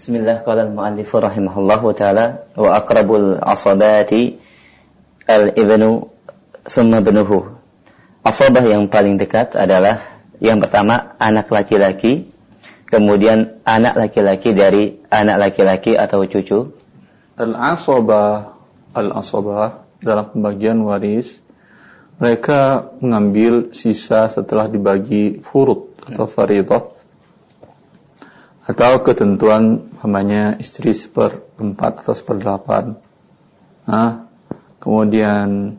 Bismillah 0.00 0.40
qala 0.48 0.64
al-muallif 0.64 1.12
rahimahullah 1.12 1.82
taala 1.92 2.48
wa 2.56 2.72
aqrabul 2.72 3.36
asabati 3.36 4.40
al-ibnu 5.28 6.08
summa 6.64 7.04
ibnuhu. 7.04 7.44
Asabah 8.24 8.64
yang 8.64 8.88
paling 8.88 9.20
dekat 9.20 9.60
adalah 9.60 10.00
yang 10.40 10.56
pertama 10.56 11.20
anak 11.20 11.52
laki-laki, 11.52 12.32
kemudian 12.88 13.60
anak 13.68 14.00
laki-laki 14.00 14.56
dari 14.56 14.96
anak 15.12 15.36
laki-laki 15.36 16.00
atau 16.00 16.24
cucu. 16.24 16.72
Al-asabah 17.36 18.56
al-asabah 18.96 19.84
dalam 20.00 20.32
pembagian 20.32 20.80
waris 20.80 21.44
mereka 22.16 22.88
mengambil 23.04 23.76
sisa 23.76 24.32
setelah 24.32 24.64
dibagi 24.64 25.44
furud 25.44 25.92
atau 26.08 26.24
faridah 26.24 26.88
atau 28.70 29.02
ketentuan 29.02 29.90
namanya 29.98 30.54
istri 30.62 30.94
seperempat 30.94 32.06
atau 32.06 32.14
seperdelapan. 32.14 32.94
Nah, 33.90 34.30
kemudian 34.78 35.74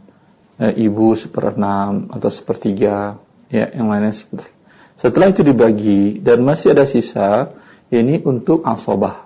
eh, 0.59 0.73
ibu 0.75 1.15
seperenam 1.15 2.11
atau 2.11 2.27
sepertiga, 2.27 3.15
ya 3.47 3.71
yang 3.71 3.87
lainnya 3.87 4.11
seperti. 4.11 4.51
Setelah 4.99 5.31
itu 5.31 5.41
dibagi 5.47 6.19
dan 6.19 6.43
masih 6.43 6.75
ada 6.75 6.83
sisa, 6.83 7.55
ini 7.95 8.19
untuk 8.27 8.67
asobah. 8.67 9.23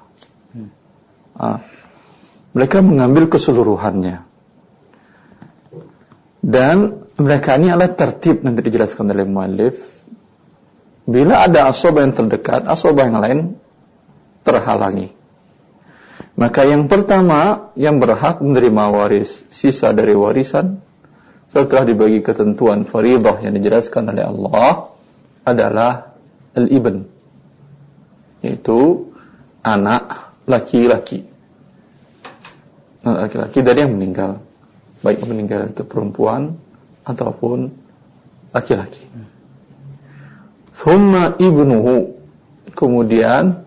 Nah, 1.36 1.60
mereka 2.54 2.80
mengambil 2.86 3.28
keseluruhannya. 3.28 4.24
Dan 6.46 7.04
mereka 7.18 7.58
ini 7.58 7.74
adalah 7.74 7.92
tertib 7.98 8.46
nanti 8.46 8.62
dijelaskan 8.62 9.10
oleh 9.10 9.26
muallif. 9.26 9.95
Bila 11.06 11.46
ada 11.46 11.70
asobah 11.70 12.02
yang 12.02 12.18
terdekat, 12.18 12.66
asobah 12.66 13.06
yang 13.06 13.22
lain 13.22 13.40
terhalangi. 14.42 15.14
Maka 16.36 16.68
yang 16.68 16.92
pertama 16.92 17.72
yang 17.80 18.02
berhak 18.02 18.44
menerima 18.44 18.84
waris 18.92 19.48
sisa 19.48 19.96
dari 19.96 20.18
warisan 20.18 20.84
setelah 21.48 21.88
dibagi 21.88 22.20
ketentuan 22.20 22.84
faridah 22.84 23.40
yang 23.40 23.56
dijelaskan 23.56 24.12
oleh 24.12 24.26
Allah 24.26 24.92
adalah 25.48 26.12
al-ibn 26.58 27.08
yaitu 28.44 29.12
anak 29.64 30.36
laki-laki 30.44 31.24
laki-laki 33.06 33.60
dari 33.64 33.88
yang 33.88 33.96
meninggal 33.96 34.44
baik 35.06 35.22
meninggal 35.30 35.70
itu 35.70 35.86
perempuan 35.86 36.58
ataupun 37.06 37.70
laki-laki. 38.50 39.06
Thumma 40.76 41.40
ibnuhu 41.40 42.20
kemudian 42.76 43.64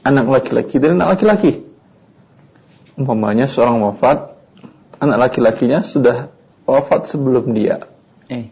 anak 0.00 0.26
laki-laki 0.32 0.80
dan 0.80 0.96
anak 0.96 1.20
laki-laki. 1.20 1.60
Umpamanya 2.96 3.44
seorang 3.44 3.84
wafat, 3.84 4.32
anak 4.98 5.28
laki-lakinya 5.28 5.84
sudah 5.84 6.32
wafat 6.64 7.04
sebelum 7.04 7.52
dia. 7.52 7.84
Eh. 8.32 8.48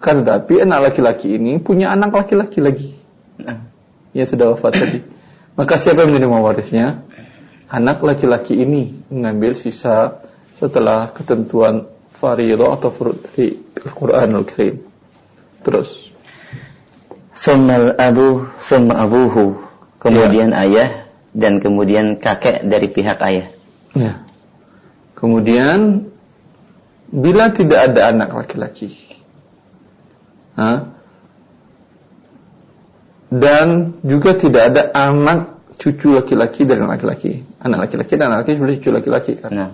Kan 0.00 0.24
tetapi 0.24 0.64
anak 0.64 0.90
laki-laki 0.90 1.36
ini 1.36 1.60
punya 1.60 1.92
anak 1.92 2.16
laki-laki 2.16 2.58
lagi. 2.64 2.90
Nah. 3.38 3.68
Yang 4.16 4.34
sudah 4.34 4.56
wafat 4.56 4.72
tadi. 4.74 5.00
Maka 5.58 5.74
siapa 5.76 6.08
yang 6.08 6.16
menerima 6.16 6.38
warisnya? 6.40 7.04
Anak 7.68 8.00
laki-laki 8.00 8.56
ini 8.56 8.96
mengambil 9.12 9.52
sisa 9.52 10.24
setelah 10.56 11.12
ketentuan 11.12 11.84
faridah 12.08 12.80
atau 12.80 12.88
furud 12.88 13.20
dari 13.20 13.52
Al-Quranul 13.84 14.46
Karim. 14.48 14.80
Terus. 15.62 16.07
Summal 17.38 17.94
abu, 18.02 18.50
summa 18.58 18.98
abuhu 18.98 19.62
kemudian 20.02 20.50
ya. 20.50 20.66
ayah 20.66 20.90
dan 21.30 21.62
kemudian 21.62 22.18
kakek 22.18 22.66
dari 22.66 22.90
pihak 22.90 23.22
ayah. 23.22 23.46
Ya. 23.94 24.26
Kemudian 25.14 26.10
bila 27.14 27.54
tidak 27.54 27.94
ada 27.94 28.10
anak 28.10 28.34
laki-laki, 28.34 28.90
dan 33.28 33.94
juga 34.02 34.34
tidak 34.34 34.62
ada 34.74 34.82
anak 34.96 35.62
cucu 35.78 36.18
laki-laki 36.18 36.66
dari 36.66 36.82
anak 36.82 36.98
laki-laki, 36.98 37.32
anak 37.62 37.78
laki-laki 37.86 38.12
dan 38.18 38.26
anak 38.34 38.50
laki-laki 38.50 38.82
cucu 38.82 38.90
laki-laki 38.90 39.32
kan. 39.38 39.52
Nah. 39.54 39.70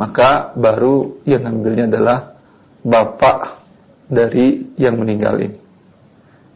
Maka 0.00 0.56
baru 0.56 1.20
yang 1.28 1.44
ambilnya 1.44 1.84
adalah 1.84 2.32
bapak 2.80 3.52
dari 4.08 4.72
yang 4.80 4.96
meninggal 4.96 5.36
ini. 5.36 5.59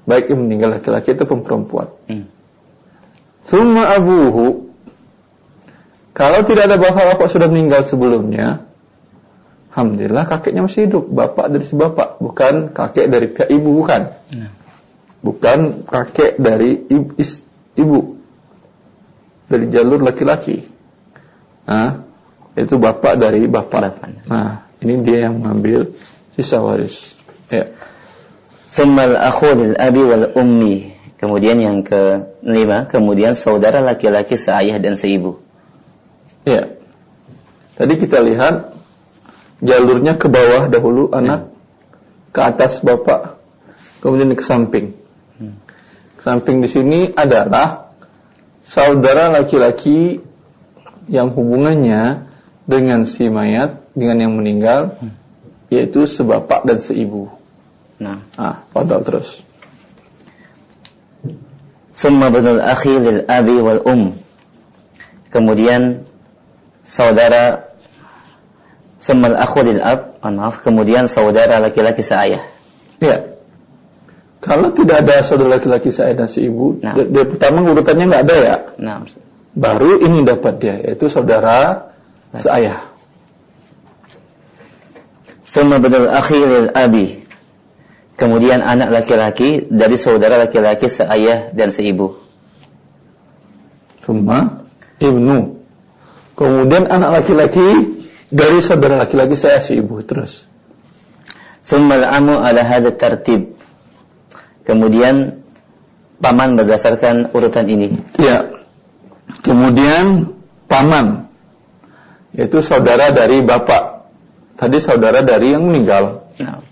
Baik 0.04 0.28
yang 0.32 0.44
meninggal 0.44 0.76
laki-laki 0.76 1.16
itu 1.16 1.24
perempuan. 1.24 1.88
Hmm. 2.08 2.28
Thumma 3.48 3.96
abuhu. 3.96 4.68
Kalau 6.14 6.40
tidak 6.46 6.70
ada 6.70 6.76
bapak-bapak 6.78 7.26
sudah 7.26 7.50
meninggal 7.50 7.82
sebelumnya 7.82 8.62
Alhamdulillah 9.74 10.22
kakeknya 10.30 10.62
masih 10.62 10.86
hidup. 10.86 11.10
Bapak 11.10 11.50
dari 11.50 11.66
si 11.66 11.74
bapak 11.74 12.22
Bukan 12.22 12.70
kakek 12.70 13.10
dari 13.10 13.26
pihak 13.26 13.50
ibu 13.50 13.82
Bukan. 13.82 14.02
Ya. 14.30 14.48
Bukan 15.18 15.88
kakek 15.88 16.38
dari 16.38 16.78
ibu, 16.86 17.10
ibu. 17.74 18.00
Dari 19.50 19.66
jalur 19.74 19.98
laki-laki. 20.04 20.62
Nah, 21.66 22.06
Itu 22.54 22.78
bapak 22.78 23.18
dari 23.18 23.50
bapak. 23.50 23.98
Nah 24.30 24.62
ini 24.78 25.02
dia 25.02 25.26
yang 25.26 25.42
mengambil 25.42 25.90
Sisa 26.38 26.62
waris. 26.62 27.18
Ya 27.50 27.66
Summal 28.74 29.14
akhul 29.14 29.78
abi 29.78 30.02
wal 30.02 30.34
ummi 30.34 30.94
Kemudian 31.24 31.56
yang 31.56 31.80
kelima, 31.80 32.84
kemudian 32.84 33.32
saudara 33.32 33.80
laki-laki 33.80 34.36
seayah 34.36 34.76
dan 34.76 35.00
seibu. 35.00 35.40
Ya. 36.44 36.68
Tadi 37.80 37.96
kita 37.96 38.20
lihat 38.20 38.76
jalurnya 39.64 40.20
ke 40.20 40.28
bawah 40.28 40.68
dahulu 40.68 41.16
anak, 41.16 41.48
ya. 41.48 41.54
ke 42.28 42.40
atas 42.44 42.84
bapak, 42.84 43.40
kemudian 44.04 44.36
ke 44.36 44.44
samping. 44.44 44.92
Hmm. 45.40 45.56
Ke 46.20 46.22
samping 46.28 46.60
di 46.60 46.68
sini 46.68 47.08
adalah 47.16 47.88
saudara 48.60 49.32
laki-laki 49.32 50.20
yang 51.08 51.32
hubungannya 51.32 52.28
dengan 52.68 53.08
si 53.08 53.32
mayat, 53.32 53.80
dengan 53.96 54.28
yang 54.28 54.36
meninggal, 54.36 55.00
hmm. 55.00 55.14
yaitu 55.72 56.04
sebapak 56.04 56.68
dan 56.68 56.76
seibu. 56.84 57.32
Nah, 58.04 58.20
ah, 58.36 58.60
padahal 58.68 59.00
terus. 59.00 59.40
Summa 61.96 62.28
banul 62.28 62.60
akhi 62.60 63.00
lil 63.00 63.20
abi 63.24 63.56
wal 63.64 63.80
um. 63.88 64.12
Kemudian 65.32 66.04
saudara 66.84 67.74
Summa 69.04 69.36
akhu 69.36 69.60
lil 69.68 69.84
ab, 69.84 70.16
maaf, 70.24 70.64
kemudian 70.64 71.04
saudara 71.12 71.60
laki-laki 71.60 72.00
seayah. 72.00 72.40
Iya. 73.04 73.36
Kalau 74.40 74.72
tidak 74.72 75.04
ada 75.04 75.20
saudara 75.20 75.60
laki-laki 75.60 75.92
seayah 75.92 76.24
dan 76.24 76.28
si 76.28 76.48
ibu, 76.48 76.80
nah. 76.80 76.96
dia, 76.96 77.28
pertama 77.28 77.60
urutannya 77.68 78.08
nggak 78.08 78.22
ada 78.24 78.36
ya. 78.40 78.56
Nah. 78.80 79.04
Baru 79.52 80.00
ini 80.00 80.24
dapat 80.24 80.56
dia, 80.56 80.80
yaitu 80.80 81.12
saudara 81.12 81.92
seayah. 82.32 82.80
Summa 85.44 85.76
banul 85.76 86.08
akhi 86.08 86.40
lil 86.40 86.68
abi 86.72 87.23
Kemudian 88.14 88.62
anak 88.62 88.94
laki-laki 88.94 89.66
dari 89.66 89.98
saudara 89.98 90.38
laki-laki 90.38 90.86
seayah 90.86 91.50
dan 91.50 91.74
seibu. 91.74 92.14
Summa 93.98 94.62
ibnu. 95.02 95.58
Kemudian 96.38 96.86
anak 96.86 97.22
laki-laki 97.22 97.66
dari 98.30 98.62
saudara 98.62 99.02
laki-laki 99.02 99.34
saya 99.34 99.58
seibu 99.58 99.98
terus. 100.06 100.46
Summa 101.58 101.98
amu 102.06 102.38
ala 102.38 102.62
hadha 102.62 102.94
tertib. 102.94 103.58
Kemudian 104.62 105.42
paman 106.22 106.54
berdasarkan 106.54 107.34
urutan 107.34 107.66
ini. 107.66 107.98
Ya. 108.22 108.46
Kemudian 109.42 110.30
paman 110.70 111.26
yaitu 112.30 112.62
saudara 112.62 113.10
dari 113.10 113.42
bapak. 113.42 114.06
Tadi 114.54 114.78
saudara 114.78 115.26
dari 115.26 115.50
yang 115.50 115.66
meninggal. 115.66 116.30
Nah 116.38 116.63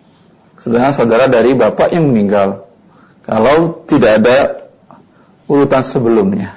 sedangkan 0.62 0.94
saudara 0.94 1.26
dari 1.26 1.58
bapak 1.58 1.90
yang 1.90 2.14
meninggal. 2.14 2.70
Kalau 3.26 3.82
tidak 3.86 4.22
ada 4.22 4.38
urutan 5.50 5.82
sebelumnya. 5.82 6.54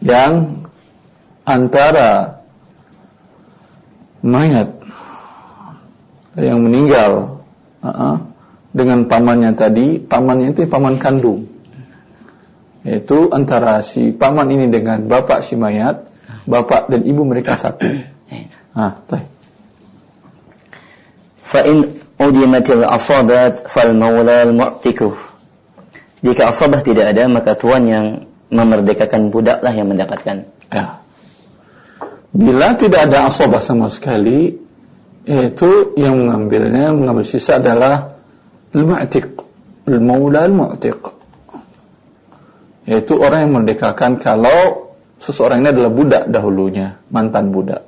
Yang 0.00 0.64
antara 1.44 2.42
mayat 4.24 4.72
yang 6.34 6.64
meninggal 6.64 7.44
uh 7.84 7.88
-uh, 7.88 8.16
dengan 8.72 9.04
pamannya 9.04 9.52
tadi, 9.52 10.00
pamannya 10.00 10.56
itu 10.56 10.64
paman 10.64 10.96
kandung. 10.96 11.44
Yaitu 12.82 13.30
antara 13.30 13.84
si 13.84 14.10
paman 14.10 14.48
ini 14.50 14.66
dengan 14.72 15.06
bapak 15.06 15.44
si 15.44 15.54
mayat, 15.54 16.08
bapak 16.48 16.88
dan 16.88 17.04
ibu 17.04 17.22
mereka 17.28 17.60
satu. 17.60 17.86
Ah, 18.72 18.96
Fa 21.44 21.60
in 21.68 21.84
udimatil 22.28 22.86
asabat 22.86 23.66
fal 23.66 23.94
maula 23.96 24.46
mu'tikuh. 24.48 25.14
Jika 26.22 26.54
asabah 26.54 26.86
tidak 26.86 27.10
ada 27.10 27.26
maka 27.26 27.58
tuan 27.58 27.82
yang 27.82 28.06
memerdekakan 28.52 29.32
budak 29.34 29.64
lah 29.64 29.74
yang 29.74 29.90
mendapatkan. 29.90 30.46
Ya. 30.70 31.02
Bila 32.32 32.78
tidak 32.78 33.10
ada 33.10 33.28
asobah 33.28 33.60
sama 33.60 33.92
sekali, 33.92 34.56
yaitu 35.28 35.92
yang 35.98 36.16
mengambilnya, 36.16 36.94
mengambil 36.94 37.26
sisa 37.26 37.60
adalah 37.60 38.16
al-mu'tiq, 38.72 39.36
al-maula 39.90 40.46
al-mu'tiq. 40.46 41.00
Yaitu 42.88 43.14
orang 43.20 43.46
yang 43.46 43.52
merdekakan 43.62 44.16
kalau 44.22 44.94
seseorang 45.20 45.62
ini 45.62 45.70
adalah 45.70 45.92
budak 45.92 46.24
dahulunya, 46.30 46.98
mantan 47.12 47.50
budak, 47.54 47.84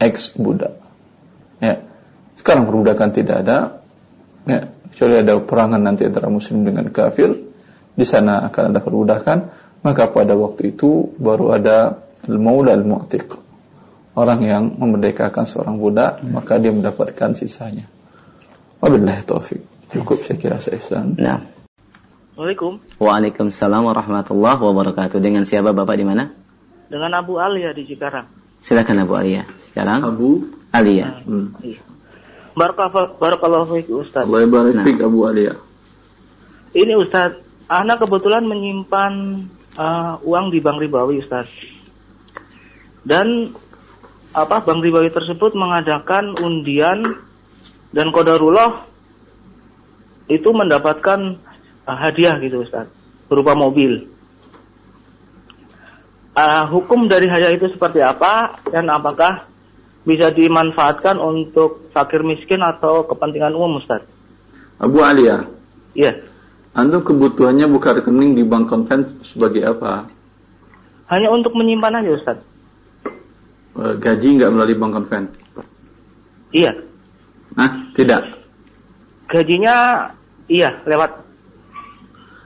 ex 0.00 0.36
budak. 0.36 0.76
Ya. 1.62 1.91
Sekarang 2.42 2.66
perbudakan 2.66 3.08
tidak 3.14 3.36
ada, 3.46 3.78
ya, 4.50 4.66
kecuali 4.90 5.22
ada 5.22 5.38
perangan 5.38 5.78
nanti 5.78 6.02
antara 6.02 6.26
muslim 6.26 6.66
dengan 6.66 6.90
kafir, 6.90 7.30
di 7.94 8.02
sana 8.02 8.42
akan 8.50 8.74
ada 8.74 8.80
perbudakan, 8.82 9.38
maka 9.86 10.10
pada 10.10 10.34
waktu 10.34 10.74
itu 10.74 11.14
baru 11.22 11.54
ada 11.54 12.02
al-maula 12.26 12.74
al-mu'tiq 12.74 13.38
orang 14.18 14.40
yang 14.44 14.64
memerdekakan 14.76 15.48
seorang 15.48 15.80
budak 15.80 16.20
hmm. 16.20 16.36
maka 16.36 16.60
dia 16.60 16.72
mendapatkan 16.74 17.32
sisanya. 17.32 17.88
Wabillahi 18.82 19.22
taufik. 19.22 19.62
Cukup 19.92 20.18
saya 20.18 20.36
kira 20.40 20.58
saya 20.58 20.80
Nah. 21.06 21.40
Assalamualaikum. 22.32 22.80
Waalaikumsalam 22.98 23.86
warahmatullahi 23.86 24.58
wabarakatuh. 24.58 25.20
Dengan 25.20 25.44
siapa 25.44 25.70
Bapak 25.76 25.94
di 26.00 26.04
mana? 26.08 26.32
Dengan 26.88 27.12
Abu 27.20 27.38
Alia 27.38 27.70
di 27.76 27.84
Cikarang. 27.86 28.26
Silakan 28.58 29.04
Abu 29.04 29.14
Alia. 29.14 29.44
Sekarang 29.70 30.00
Abu 30.02 30.48
Alia. 30.72 31.12
Hmm. 31.22 31.52
Iya. 31.60 31.91
Barakallahu 32.52 33.64
fiik 33.72 33.88
Ustaz. 33.92 34.28
Allah 34.28 34.44
barik 34.44 34.76
nah. 34.76 35.08
Abu 35.08 35.24
Alia. 35.24 35.56
Ini 36.72 36.92
Ustaz, 37.00 37.36
anak 37.68 38.04
kebetulan 38.04 38.44
menyimpan 38.44 39.44
uh, 39.76 40.20
uang 40.24 40.52
di 40.52 40.60
bank 40.60 40.80
ribawi 40.80 41.20
Ustaz. 41.24 41.48
Dan 43.04 43.52
apa 44.32 44.64
bank 44.64 44.80
ribawi 44.80 45.12
tersebut 45.12 45.52
mengadakan 45.56 46.36
undian 46.40 47.16
dan 47.92 48.08
kodarullah 48.08 48.88
itu 50.28 50.48
mendapatkan 50.52 51.36
uh, 51.88 51.96
hadiah 51.96 52.36
gitu 52.40 52.64
Ustaz 52.64 52.88
berupa 53.28 53.56
mobil. 53.56 54.08
Uh, 56.32 56.64
hukum 56.72 57.08
dari 57.12 57.28
hadiah 57.28 57.52
itu 57.52 57.68
seperti 57.68 58.00
apa 58.00 58.56
dan 58.72 58.88
apakah 58.88 59.51
bisa 60.02 60.34
dimanfaatkan 60.34 61.18
untuk 61.22 61.90
fakir 61.94 62.26
miskin 62.26 62.62
atau 62.62 63.06
kepentingan 63.06 63.54
umum 63.54 63.78
Ustaz? 63.78 64.02
Abu 64.82 64.98
Alia. 64.98 65.46
Iya. 65.94 66.18
Anda 66.72 67.04
kebutuhannya 67.04 67.68
buka 67.68 68.00
rekening 68.00 68.34
di 68.34 68.42
bank 68.42 68.72
konven 68.72 69.04
sebagai 69.22 69.62
apa? 69.62 70.08
Hanya 71.12 71.28
untuk 71.30 71.52
menyimpan 71.54 72.02
aja 72.02 72.10
Ustaz. 72.16 72.38
Eh, 73.78 73.94
gaji 74.00 74.28
nggak 74.40 74.50
melalui 74.50 74.76
bank 74.76 74.92
konven? 74.96 75.24
Iya. 76.50 76.72
Nah, 77.54 77.70
tidak. 77.92 78.40
Gajinya 79.28 80.08
iya 80.48 80.80
lewat. 80.88 81.22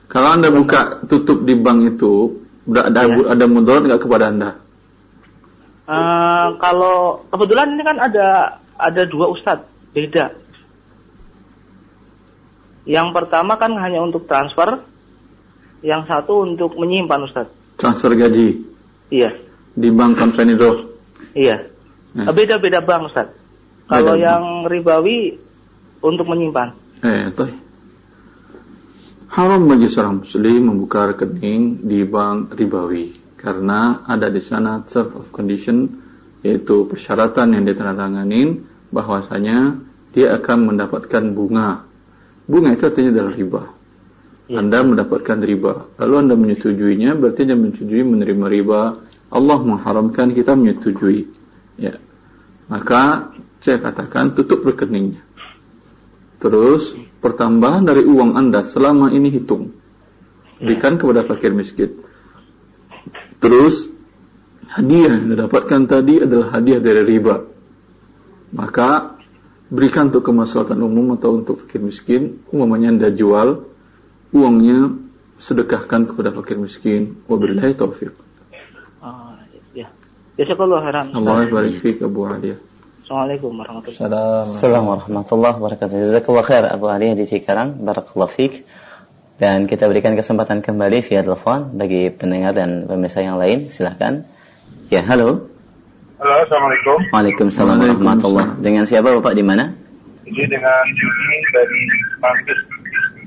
Kalau 0.07 0.39
anda 0.39 0.51
buka 0.51 1.03
tutup 1.07 1.43
di 1.43 1.55
bank 1.59 1.99
itu, 1.99 2.31
ada 2.71 3.07
iya. 3.07 3.35
ada 3.35 3.45
mudarat 3.47 3.87
nggak 3.87 4.03
kepada 4.03 4.31
anda? 4.31 4.51
Uh, 5.87 6.59
kalau 6.59 7.23
kebetulan 7.31 7.79
ini 7.79 7.83
kan 7.87 7.99
ada 8.03 8.59
ada 8.75 9.03
dua 9.07 9.31
ustadz 9.31 9.71
beda. 9.95 10.35
Yang 12.87 13.09
pertama 13.15 13.55
kan 13.59 13.75
hanya 13.79 14.03
untuk 14.03 14.27
transfer, 14.27 14.83
yang 15.83 16.03
satu 16.07 16.43
untuk 16.43 16.75
menyimpan 16.75 17.27
ustadz. 17.27 17.79
Transfer 17.79 18.19
gaji. 18.19 18.67
Iya. 19.15 19.31
Di 19.77 19.89
bank 19.95 20.19
konven 20.19 20.59
itu. 20.59 20.71
Iya. 21.37 21.69
Hmm. 22.17 22.33
Beda-beda 22.33 22.81
bank, 22.81 23.13
Ustaz. 23.13 23.29
Kalau 23.87 24.17
yang 24.17 24.65
ribawi 24.65 25.37
untuk 26.01 26.27
menyimpan. 26.27 26.73
Eh, 27.05 27.29
toh. 27.37 27.53
Haram 29.37 29.69
bagi 29.69 29.87
seorang 29.93 30.25
muslim 30.25 30.73
membuka 30.73 31.13
rekening 31.13 31.85
di 31.85 32.09
bank 32.09 32.57
ribawi 32.57 33.26
karena 33.37 34.05
ada 34.09 34.33
di 34.33 34.41
sana 34.41 34.81
terms 34.85 35.13
of 35.17 35.29
condition 35.31 35.89
yaitu 36.41 36.89
persyaratan 36.89 37.57
yang 37.57 37.65
ditandatanganin 37.69 38.65
bahwasanya 38.91 39.77
dia 40.17 40.33
akan 40.41 40.73
mendapatkan 40.73 41.23
bunga. 41.37 41.85
Bunga 42.49 42.73
itu 42.73 42.89
artinya 42.89 43.11
adalah 43.13 43.35
riba. 43.37 43.63
Ya. 44.47 44.63
Anda 44.63 44.79
mendapatkan 44.87 45.39
riba. 45.43 45.99
Lalu 46.01 46.15
Anda 46.17 46.35
menyetujuinya 46.39 47.19
berarti 47.19 47.45
Anda 47.51 47.57
menyetujui 47.59 48.03
menerima 48.07 48.47
riba 48.47 48.81
Allah 49.27 49.59
mengharamkan 49.59 50.33
kita 50.33 50.55
menyetujui. 50.55 51.27
Ya. 51.83 51.99
Maka 52.71 53.35
saya 53.59 53.83
katakan 53.83 54.39
tutup 54.39 54.63
rekeningnya. 54.63 55.21
Terus 56.39 56.95
pertambahan 57.19 57.83
dari 57.83 58.07
uang 58.07 58.39
Anda 58.39 58.63
selama 58.63 59.11
ini 59.11 59.35
hitung. 59.35 59.75
Berikan 60.63 60.97
kepada 60.97 61.27
fakir 61.27 61.51
miskin. 61.53 62.06
Terus 63.47 63.87
hadiah 64.75 65.15
yang 65.15 65.31
Anda 65.31 65.47
dapatkan 65.47 65.87
tadi 65.87 66.19
adalah 66.19 66.59
hadiah 66.59 66.83
dari 66.83 67.07
riba. 67.07 67.47
Maka 68.51 69.15
berikan 69.71 70.11
untuk 70.11 70.27
kemaslahatan 70.27 70.83
umum 70.83 71.15
atau 71.15 71.39
untuk 71.39 71.63
fakir 71.63 71.79
miskin, 71.79 72.43
umumnya 72.51 72.91
Anda 72.91 73.15
jual, 73.15 73.63
uangnya 74.35 74.99
sedekahkan 75.39 76.11
kepada 76.11 76.35
fakir 76.35 76.59
miskin. 76.59 77.23
Wabillahi 77.31 77.79
taufiq. 77.79 78.27
Jazakallah 80.37 80.85
khairan. 80.85 81.17
Allah 81.17 81.49
barik 81.49 82.03
Abu 82.05 82.29
Aliyah. 82.29 82.61
Assalamualaikum 83.07 83.57
warahmatullahi 83.57 83.95
wabarakatuh. 83.95 84.51
Assalamualaikum 84.51 84.91
warahmatullahi 84.91 85.55
wabarakatuh. 85.57 85.97
Jazakallah 86.03 86.45
khair 86.45 86.65
Abu 86.67 86.87
Aliyah 86.91 87.15
di 87.15 87.25
Cikarang. 87.25 87.79
Barakallah 87.81 88.29
fik. 88.29 88.67
Dan 89.37 89.69
kita 89.69 89.85
berikan 89.85 90.17
kesempatan 90.17 90.65
kembali 90.65 91.05
via 91.05 91.21
telepon 91.21 91.77
bagi 91.77 92.09
pendengar 92.09 92.57
dan 92.57 92.89
pemirsa 92.89 93.21
yang 93.21 93.37
lain. 93.37 93.69
Silahkan. 93.69 94.25
Ya, 94.89 95.05
halo. 95.05 95.53
Halo, 96.17 96.35
Assalamualaikum. 96.49 97.13
Waalaikumsalam 97.13 97.77
warahmatullahi 97.77 98.65
Dengan 98.65 98.89
siapa 98.89 99.13
Bapak 99.13 99.37
di 99.37 99.45
mana? 99.45 99.77
Ini 100.25 100.43
dengan 100.49 100.81
Juni 100.89 101.39
dari 101.53 101.81
Mampis. 102.17 102.61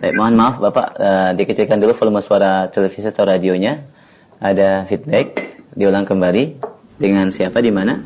Baik, 0.01 0.13
mohon 0.17 0.33
maaf 0.33 0.57
Bapak, 0.57 0.88
uh, 0.97 1.31
dikecilkan 1.38 1.77
dulu 1.77 1.94
volume 1.94 2.25
suara 2.25 2.65
televisi 2.73 3.06
atau 3.06 3.29
radionya. 3.29 3.85
Ada 4.41 4.89
feedback, 4.89 5.61
diulang 5.77 6.09
kembali. 6.09 6.57
Dengan 6.97 7.30
siapa 7.30 7.61
di 7.61 7.69
mana? 7.69 8.01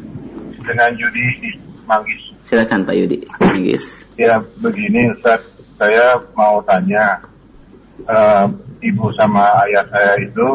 Dengan 0.60 0.92
Yudi 0.92 1.26
di 1.40 1.50
Manggis. 1.88 2.36
Silakan 2.44 2.84
Pak 2.84 2.96
Yudi, 3.00 3.24
Manggis. 3.40 4.04
Ya 4.20 4.44
begini 4.60 5.08
Ustaz, 5.16 5.42
saya 5.80 6.20
mau 6.36 6.60
tanya, 6.68 7.24
uh, 8.08 8.46
ibu 8.82 9.06
sama 9.16 9.44
ayah 9.68 9.86
saya 9.90 10.20
itu 10.22 10.48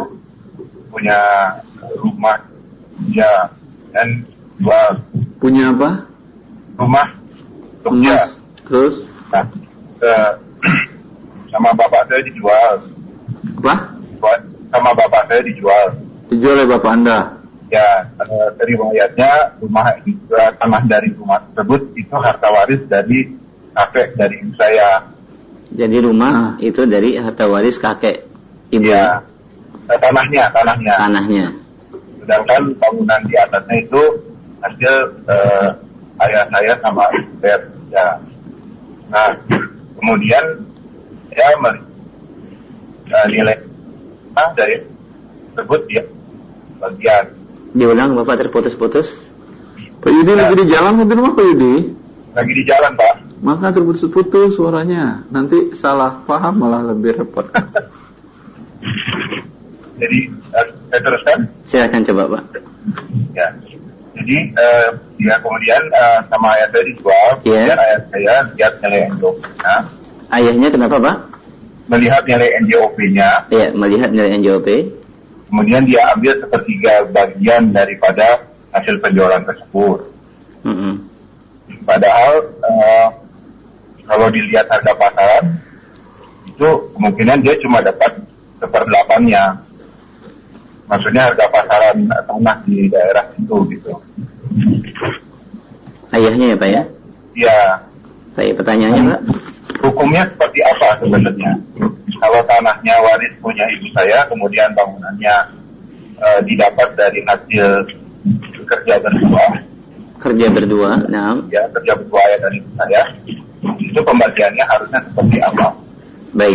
punya 0.88 1.18
rumah 2.00 2.38
ya 3.12 3.48
dan 3.94 4.24
dua 4.58 4.98
punya 5.38 5.70
apa? 5.74 6.08
Rumah 6.78 7.18
Rumah. 7.88 8.26
Terus? 8.68 9.00
Nah, 9.32 9.44
uh, 10.04 10.30
sama 11.52 11.70
bapak 11.72 12.04
saya 12.10 12.20
dijual. 12.26 12.72
Apa? 13.62 13.74
Sama 14.68 14.90
bapak 14.92 15.22
saya 15.30 15.40
dijual. 15.46 15.86
Dijual 16.28 16.54
oleh 16.60 16.68
bapak 16.68 16.92
Anda? 16.92 17.20
ya 17.68 18.00
uh, 18.16 18.48
riwayatnya 18.64 19.60
rumah 19.60 19.92
uh, 19.92 20.50
tanah 20.56 20.82
dari 20.88 21.12
rumah 21.12 21.36
tersebut 21.52 21.92
itu 22.00 22.16
harta 22.16 22.48
waris 22.48 22.80
dari 22.88 23.28
kakek 23.76 24.16
dari 24.16 24.40
ibu 24.40 24.52
saya. 24.56 25.04
Jadi 25.68 25.96
rumah 26.00 26.56
nah. 26.56 26.64
itu 26.64 26.88
dari 26.88 27.20
harta 27.20 27.44
waris 27.44 27.76
kakek 27.76 28.24
ibu. 28.72 28.88
Ya, 28.88 29.20
tanahnya, 29.88 30.48
tanahnya. 30.52 30.94
Tanahnya. 30.96 31.44
Sedangkan 32.24 32.62
bangunan 32.80 33.20
di 33.28 33.34
atasnya 33.36 33.76
itu 33.84 34.02
hasil 34.64 34.94
uh, 35.28 35.68
ayah 36.24 36.44
saya 36.48 36.72
sama 36.80 37.04
ibu 37.12 37.32
saya. 37.44 37.58
Ya. 37.92 38.06
Nah, 39.08 39.32
kemudian 40.00 40.44
ya 41.32 41.48
uh, 41.60 43.26
nilai 43.28 43.56
uh, 44.36 44.50
dari 44.56 44.84
tersebut 45.56 45.80
dia 45.88 46.04
bagian 46.80 47.38
Diulang 47.76 48.16
Bapak 48.16 48.40
terputus-putus. 48.40 49.28
Pak 50.00 50.08
Yudi 50.08 50.32
ya. 50.32 50.36
lagi 50.40 50.54
di 50.56 50.64
jalan 50.72 51.04
di 51.04 51.12
rumah 51.12 51.32
Pak 51.36 51.44
Yudi? 51.44 51.74
Lagi 52.32 52.52
di 52.56 52.62
jalan 52.64 52.92
Pak. 52.96 53.27
Maka 53.38 53.70
terputus-putus 53.70 54.58
suaranya. 54.58 55.22
Nanti 55.30 55.70
salah 55.74 56.22
paham 56.26 56.58
malah 56.58 56.82
lebih 56.90 57.22
repot. 57.22 57.46
Jadi 60.00 60.18
uh, 60.54 60.66
saya 60.90 61.00
teruskan. 61.02 61.38
Silakan 61.66 62.02
coba 62.06 62.22
Pak. 62.38 62.44
Ya. 63.34 63.46
Jadi 64.18 64.36
uh, 64.54 64.90
ya 65.22 65.34
kemudian 65.38 65.82
uh, 65.94 66.18
sama 66.26 66.58
ayah 66.58 66.66
saya 66.74 66.82
dijual, 66.90 67.30
yeah. 67.46 67.70
kemudian 67.70 67.78
ayah 67.78 67.98
saya 68.10 68.34
lihat 68.58 68.72
nilai 68.82 69.00
NJOP-nya. 69.14 69.74
Ayahnya 70.34 70.68
kenapa 70.74 70.96
Pak? 70.98 71.16
Melihat 71.86 72.22
nilai 72.26 72.48
NJOP-nya. 72.66 73.30
Iya, 73.50 73.68
melihat 73.78 74.10
nilai 74.10 74.34
NJOP 74.42 74.68
kemudian 75.48 75.82
dia 75.88 76.00
ambil 76.12 76.36
sepertiga 76.44 77.08
bagian 77.08 77.72
daripada 77.72 78.44
hasil 78.76 79.00
penjualan 79.00 79.42
tersebut. 79.42 80.12
Mm 80.62 80.76
-hmm. 80.76 80.94
Padahal 81.88 82.32
uh, 82.68 83.08
kalau 84.08 84.26
dilihat 84.32 84.66
harga 84.72 84.92
pasaran 84.96 85.44
itu 86.48 86.68
kemungkinan 86.96 87.38
dia 87.44 87.54
cuma 87.62 87.78
dapat 87.84 88.18
seperdelapannya. 88.58 89.44
Maksudnya 90.88 91.28
harga 91.28 91.46
pasaran 91.52 92.08
tanah 92.08 92.56
di 92.64 92.88
daerah 92.88 93.24
itu 93.36 93.56
gitu. 93.76 93.92
Ayahnya 96.16 96.46
ya 96.50 96.56
Pak 96.56 96.70
ya? 96.72 96.82
Iya. 97.36 97.58
Baik, 98.34 98.52
pertanyaannya 98.58 99.02
Pak? 99.12 99.20
Hukumnya 99.84 100.26
seperti 100.26 100.58
apa 100.64 100.88
sebenarnya? 100.98 101.52
Kalau 102.18 102.40
tanahnya 102.48 102.94
waris 103.04 103.34
punya 103.38 103.62
ibu 103.78 103.86
saya, 103.94 104.26
kemudian 104.26 104.74
bangunannya 104.74 105.36
uh, 106.18 106.40
didapat 106.42 106.88
dari 106.98 107.20
hasil 107.22 107.86
kerja 108.66 108.94
berdua. 108.98 109.46
Kerja 110.18 110.46
berdua, 110.50 110.90
nah. 111.06 111.38
Ya, 111.52 111.62
kerja 111.70 111.94
berdua 111.94 112.22
ya 112.26 112.36
dari 112.42 112.58
ibu 112.58 112.70
saya. 112.74 113.02
Itu 113.78 114.00
pembagiannya 114.02 114.64
harusnya 114.66 115.00
seperti 115.06 115.38
apa? 115.42 115.66
Baik. 116.34 116.54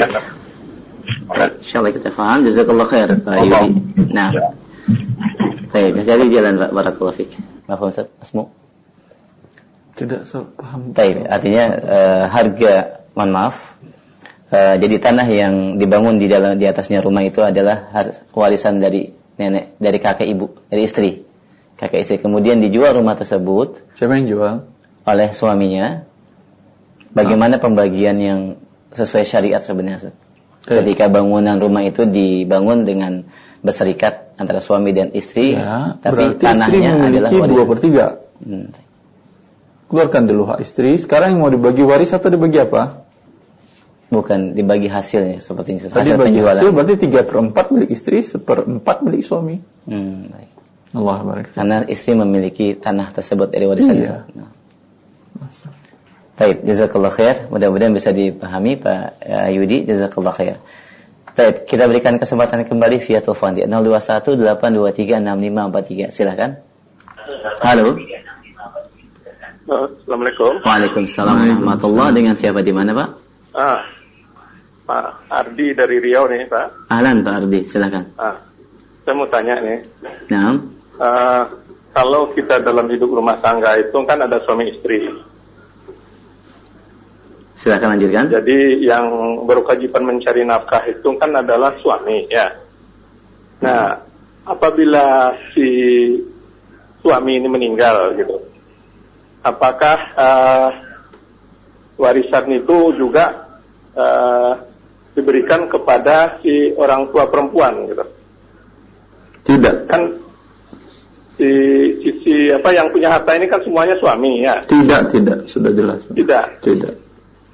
Ya, 1.34 1.46
Insyaallah 1.60 1.92
kita 1.92 2.10
paham. 2.14 2.48
Jazakallah 2.48 2.88
khair 2.88 3.10
Pak 3.20 3.36
Yudi. 3.44 3.70
Nah. 4.12 4.30
Ya. 4.32 4.48
Baik, 5.74 6.06
jadi 6.06 6.24
jalan 6.30 6.62
Pak 6.62 6.70
Barakallahu 6.70 7.18
Fik. 7.18 7.34
Maaf 7.66 7.82
Ustaz, 7.82 8.06
Asmu. 8.22 8.46
Tidak 9.98 10.22
paham. 10.54 10.94
Baik, 10.94 11.26
artinya 11.26 11.64
uh, 11.82 12.26
harga, 12.30 13.06
mohon 13.18 13.32
maaf, 13.34 13.74
uh, 14.54 14.76
jadi 14.78 15.02
tanah 15.02 15.26
yang 15.26 15.54
dibangun 15.82 16.22
di 16.22 16.30
dalam 16.30 16.62
di 16.62 16.70
atasnya 16.70 17.02
rumah 17.02 17.26
itu 17.26 17.42
adalah 17.42 17.90
warisan 18.38 18.78
dari 18.78 19.10
nenek, 19.38 19.82
dari 19.82 19.98
kakek 19.98 20.28
ibu, 20.30 20.54
dari 20.70 20.82
istri, 20.86 21.26
kakek 21.78 22.00
istri. 22.06 22.16
Kemudian 22.22 22.62
dijual 22.62 22.94
rumah 22.94 23.18
tersebut. 23.18 23.98
Siapa 23.98 24.14
yang 24.18 24.30
jual? 24.30 24.56
Oleh 25.10 25.30
suaminya. 25.34 26.06
Bagaimana 27.14 27.62
pembagian 27.62 28.18
yang 28.18 28.40
sesuai 28.94 29.26
syariat 29.26 29.62
sebenarnya? 29.62 30.10
Eh. 30.10 30.16
Ketika 30.64 31.10
bangunan 31.14 31.62
rumah 31.62 31.86
itu 31.86 32.10
dibangun 32.10 32.84
dengan 32.84 33.22
berserikat 33.64 34.36
antara 34.36 34.60
suami 34.60 34.92
dan 34.92 35.14
istri, 35.16 35.56
ya, 35.56 35.96
tapi 36.02 36.36
tanahnya 36.36 37.08
adalah 37.08 37.30
dua 37.48 37.64
per 37.70 37.78
tiga. 37.80 38.06
Hmm 38.44 38.74
keluarkan 39.94 40.26
dulu 40.26 40.50
hak 40.50 40.66
istri. 40.66 40.98
Sekarang 40.98 41.38
yang 41.38 41.42
mau 41.46 41.54
dibagi 41.54 41.86
waris 41.86 42.10
atau 42.18 42.34
dibagi 42.34 42.58
apa? 42.58 43.06
Bukan 44.10 44.58
dibagi 44.58 44.90
hasilnya 44.90 45.38
seperti 45.38 45.78
ini. 45.78 45.80
Hasil 45.86 46.18
bagi 46.18 46.42
penjualan. 46.42 46.58
hasil 46.58 46.70
berarti 46.74 46.96
tiga 46.98 47.22
per 47.22 47.38
empat 47.38 47.70
milik 47.70 47.94
istri, 47.94 48.26
seperempat 48.26 49.06
milik 49.06 49.22
suami. 49.22 49.62
Hmm, 49.86 50.34
baik. 50.34 50.50
Allah 50.98 51.18
barik. 51.22 51.54
Karena 51.54 51.86
istri 51.86 52.18
memiliki 52.18 52.74
tanah 52.74 53.14
tersebut 53.14 53.54
dari 53.54 53.66
warisan 53.70 53.98
iya. 53.98 54.02
itu. 54.02 54.42
Nah. 54.42 54.50
Baik, 56.34 56.66
jazakallah 56.66 57.14
khair. 57.14 57.46
Mudah-mudahan 57.54 57.94
bisa 57.94 58.10
dipahami 58.10 58.82
Pak 58.82 59.22
uh, 59.22 59.50
Yudi. 59.54 59.86
Jazakallah 59.86 60.34
khair. 60.34 60.58
Baik, 61.38 61.70
kita 61.70 61.86
berikan 61.86 62.18
kesempatan 62.18 62.66
kembali 62.66 62.98
via 63.02 63.22
telepon 63.22 63.54
di 63.54 63.62
021 63.70 64.42
823 64.42 65.22
6543. 65.22 66.10
Silahkan. 66.10 66.58
Halo. 67.62 67.98
Assalamualaikum. 69.64 70.62
Waalaikumsalam 70.66 71.38
warahmatullah. 71.38 72.10
Dengan 72.18 72.34
siapa 72.34 72.66
di 72.66 72.74
mana, 72.74 72.98
Pak? 72.98 73.10
Ah, 73.54 73.82
Pak 74.90 75.06
Ardi 75.30 75.78
dari 75.78 76.02
Riau 76.02 76.26
nih, 76.30 76.50
Pak. 76.50 76.90
Ahlan, 76.90 77.22
Pak 77.22 77.34
Ardi. 77.46 77.62
Silakan. 77.70 78.10
Ah, 78.18 78.42
saya 79.06 79.14
mau 79.14 79.30
tanya 79.30 79.62
nih. 79.62 79.80
Nah. 80.34 80.58
Uh, 80.94 81.44
kalau 81.94 82.34
kita 82.34 82.58
dalam 82.62 82.90
hidup 82.90 83.10
rumah 83.10 83.38
tangga 83.38 83.78
itu 83.78 83.94
kan 84.06 84.18
ada 84.18 84.42
suami 84.42 84.74
istri. 84.74 85.14
Silakan 87.64 87.96
lanjutkan. 87.96 88.28
Jadi 88.28 88.84
yang 88.84 89.08
berkewajiban 89.48 90.04
mencari 90.04 90.44
nafkah 90.44 90.84
itu 90.84 91.16
kan 91.16 91.32
adalah 91.32 91.72
suami, 91.80 92.28
ya. 92.28 92.52
Nah, 93.64 93.96
apabila 94.44 95.32
si 95.56 95.72
suami 97.00 97.40
ini 97.40 97.48
meninggal 97.48 98.20
gitu, 98.20 98.36
apakah 99.48 99.96
uh, 100.20 100.70
warisan 101.96 102.52
itu 102.52 103.00
juga 103.00 103.48
uh, 103.96 104.60
diberikan 105.16 105.64
kepada 105.72 106.44
si 106.44 106.76
orang 106.76 107.08
tua 107.16 107.32
perempuan 107.32 107.88
gitu? 107.88 108.04
Tidak. 109.48 109.88
Kan 109.88 110.20
si, 111.40 111.48
si, 112.04 112.10
si 112.28 112.34
apa 112.52 112.76
yang 112.76 112.92
punya 112.92 113.08
harta 113.08 113.40
ini 113.40 113.48
kan 113.48 113.64
semuanya 113.64 113.96
suami 114.04 114.44
ya? 114.44 114.60
Tidak, 114.68 115.02
tidak, 115.16 115.48
sudah 115.48 115.72
jelas. 115.72 116.04
Tidak. 116.12 116.60
Tidak. 116.60 117.03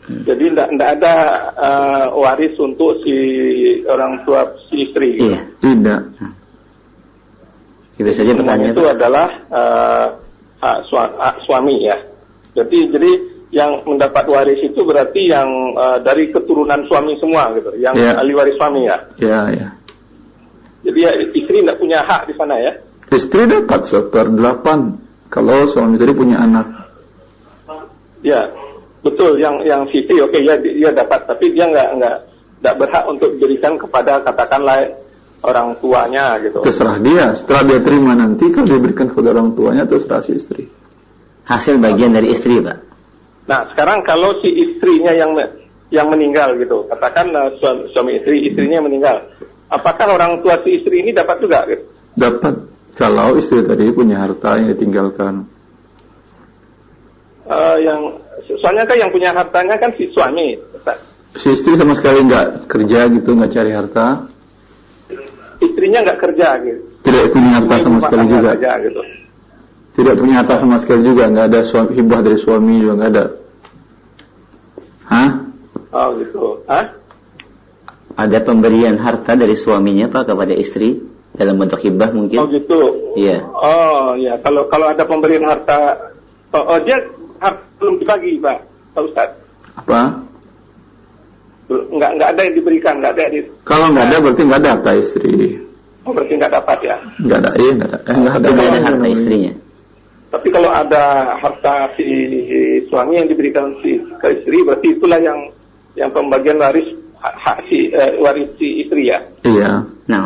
Jadi 0.10 0.46
tidak 0.50 0.70
ada 0.74 1.16
uh, 1.54 2.06
waris 2.18 2.58
untuk 2.58 2.98
si 3.06 3.16
orang 3.86 4.26
tua 4.26 4.42
si 4.66 4.90
istri. 4.90 5.14
Gitu. 5.14 5.30
Iya, 5.30 5.40
tidak. 5.62 6.02
Itu 8.00 8.10
saja 8.16 8.32
pertanyaan 8.34 8.74
itu 8.74 8.84
adalah 8.90 9.28
uh, 9.54 10.08
hak 10.64 11.36
suami 11.46 11.86
ya. 11.86 11.98
Jadi 12.58 12.90
jadi 12.90 13.12
yang 13.54 13.86
mendapat 13.86 14.26
waris 14.30 14.62
itu 14.62 14.82
berarti 14.82 15.30
yang 15.30 15.50
uh, 15.78 16.02
dari 16.02 16.34
keturunan 16.34 16.86
suami 16.90 17.18
semua 17.22 17.54
gitu, 17.58 17.74
yang 17.78 17.94
yeah. 17.98 18.18
ahli 18.18 18.34
waris 18.34 18.58
suami 18.58 18.86
ya. 18.86 18.98
Ya, 19.18 19.28
yeah, 19.30 19.44
ya. 19.50 19.58
Yeah. 19.58 19.72
Jadi 20.80 21.00
ya, 21.06 21.12
istri 21.38 21.58
tidak 21.62 21.78
punya 21.78 22.00
hak 22.08 22.30
di 22.30 22.34
sana 22.34 22.56
ya. 22.58 22.74
Istri 23.10 23.46
dapat 23.46 23.82
seper 23.90 24.26
delapan 24.32 24.98
kalau 25.30 25.70
suami 25.70 25.98
tadi 26.02 26.14
punya 26.18 26.42
anak. 26.42 26.66
Ya, 28.22 28.48
betul. 29.06 29.40
Yang 29.40 29.56
yang 29.68 29.82
si 29.90 30.04
istri 30.04 30.20
oke 30.20 30.36
okay, 30.36 30.42
ya 30.46 30.56
dia 30.60 30.92
dapat, 30.92 31.28
tapi 31.28 31.52
dia 31.52 31.66
nggak 31.68 31.90
nggak 32.00 32.18
nggak 32.60 32.76
berhak 32.76 33.06
untuk 33.08 33.30
diberikan 33.40 33.80
kepada 33.80 34.20
katakanlah 34.24 34.92
orang 35.44 35.76
tuanya 35.80 36.36
gitu. 36.44 36.60
Terserah 36.64 37.00
dia. 37.00 37.32
Setelah 37.32 37.64
dia 37.68 37.80
terima 37.80 38.12
nanti 38.16 38.52
kalau 38.52 38.68
diberikan 38.68 39.08
kepada 39.08 39.32
orang 39.32 39.56
tuanya 39.56 39.84
terserah 39.88 40.24
si 40.24 40.36
istri. 40.36 40.68
Hasil 41.48 41.82
bagian 41.82 42.14
dari 42.14 42.30
istri, 42.30 42.62
Pak. 42.62 42.78
Nah, 43.50 43.66
sekarang 43.74 44.06
kalau 44.06 44.38
si 44.46 44.54
istrinya 44.54 45.10
yang 45.10 45.34
yang 45.90 46.06
meninggal 46.06 46.54
gitu, 46.62 46.86
katakan 46.86 47.34
uh, 47.34 47.50
suami, 47.58 47.90
suami 47.90 48.12
istri, 48.22 48.46
istrinya 48.46 48.86
meninggal, 48.86 49.26
apakah 49.74 50.14
orang 50.14 50.46
tua 50.46 50.62
si 50.62 50.78
istri 50.78 51.02
ini 51.02 51.10
dapat 51.10 51.42
juga? 51.42 51.66
Gitu? 51.66 51.82
Dapat. 52.14 52.56
Kalau 52.94 53.40
istri 53.40 53.64
tadi 53.66 53.90
punya 53.96 54.22
harta 54.22 54.60
yang 54.60 54.70
ditinggalkan. 54.76 55.48
Uh, 57.50 57.78
yang 57.82 58.22
soalnya 58.58 58.90
kan 58.90 58.98
yang 58.98 59.14
punya 59.14 59.30
hartanya 59.36 59.78
kan 59.78 59.94
si 59.94 60.10
suami. 60.10 60.58
Si 61.38 61.54
istri 61.54 61.78
sama 61.78 61.94
sekali 61.94 62.26
nggak 62.26 62.66
kerja 62.66 63.06
gitu, 63.14 63.38
nggak 63.38 63.52
cari 63.54 63.72
harta 63.78 64.26
istrinya 65.60 66.00
nggak 66.08 66.20
kerja 66.20 66.48
gitu. 66.64 66.82
Tidak 67.04 67.26
punya 67.32 67.50
harta 67.60 67.76
sama 67.84 68.00
sekali 68.04 68.26
juga. 68.28 68.52
Kerja, 68.56 68.74
gitu. 68.84 69.02
Tidak 70.00 70.16
punya 70.16 70.36
harta 70.44 70.56
sama 70.60 70.78
sekali 70.80 71.02
juga, 71.04 71.24
nggak 71.28 71.46
ada 71.52 71.60
suami, 71.68 71.92
hibah 71.96 72.20
dari 72.24 72.38
suami 72.40 72.74
juga 72.80 72.94
nggak 73.00 73.12
ada. 73.12 73.26
Hah? 75.10 75.30
Oh 75.90 76.08
gitu. 76.20 76.44
Hah? 76.68 76.86
Ada 78.20 78.38
pemberian 78.44 79.00
harta 79.00 79.40
dari 79.40 79.56
suaminya 79.56 80.12
pak 80.12 80.28
kepada 80.28 80.52
istri 80.52 81.00
dalam 81.36 81.56
bentuk 81.56 81.80
hibah 81.80 82.12
mungkin? 82.12 82.40
Oh 82.40 82.48
gitu. 82.52 82.80
Iya. 83.16 83.44
Oh 83.48 84.16
ya, 84.20 84.36
kalau 84.44 84.68
kalau 84.68 84.92
ada 84.92 85.04
pemberian 85.08 85.48
harta, 85.48 86.12
oh, 86.52 86.64
oh 86.76 86.80
dia 86.84 87.00
harta 87.40 87.69
belum 87.80 87.96
dibagi 88.04 88.32
pak, 88.44 88.58
Pak 88.94 89.04
Ustaz. 89.08 89.30
Apa? 89.80 90.30
nggak 91.70 92.12
nggak 92.18 92.30
ada 92.34 92.42
yang 92.50 92.56
diberikan 92.58 92.98
nggak 92.98 93.14
ada 93.14 93.30
di 93.30 93.40
kalau 93.62 93.94
nggak 93.94 94.06
ada 94.10 94.18
berarti 94.26 94.42
nggak 94.42 94.60
ada 94.66 94.70
harta 94.74 94.92
istri. 94.98 95.34
Oh 96.02 96.12
berarti 96.16 96.34
nggak 96.42 96.54
dapat 96.58 96.78
ya? 96.82 96.98
Nggak 97.22 97.40
ada 97.46 97.52
iya 97.62 97.72
nggak 97.78 97.90
ada. 97.94 98.00
Eh, 98.02 98.16
nggak 98.18 98.34
ada, 98.34 98.48
ada, 98.50 98.62
ada 98.66 98.80
harta 98.90 99.08
istrinya. 99.14 99.54
Tapi 100.30 100.48
kalau 100.50 100.70
ada 100.74 101.04
harta 101.38 101.74
si 101.98 102.08
suami 102.90 103.22
yang 103.22 103.30
diberikan 103.30 103.70
si 103.86 104.02
ke 104.18 104.28
istri 104.34 104.66
berarti 104.66 104.88
itulah 104.98 105.22
yang 105.22 105.40
yang 105.94 106.10
pembagian 106.10 106.58
waris 106.58 106.90
hak 107.22 107.62
si 107.70 107.94
eh, 107.94 108.18
waris 108.18 108.50
si 108.58 108.86
istri 108.86 109.14
ya? 109.14 109.22
Iya. 109.46 109.86
Nah 110.10 110.26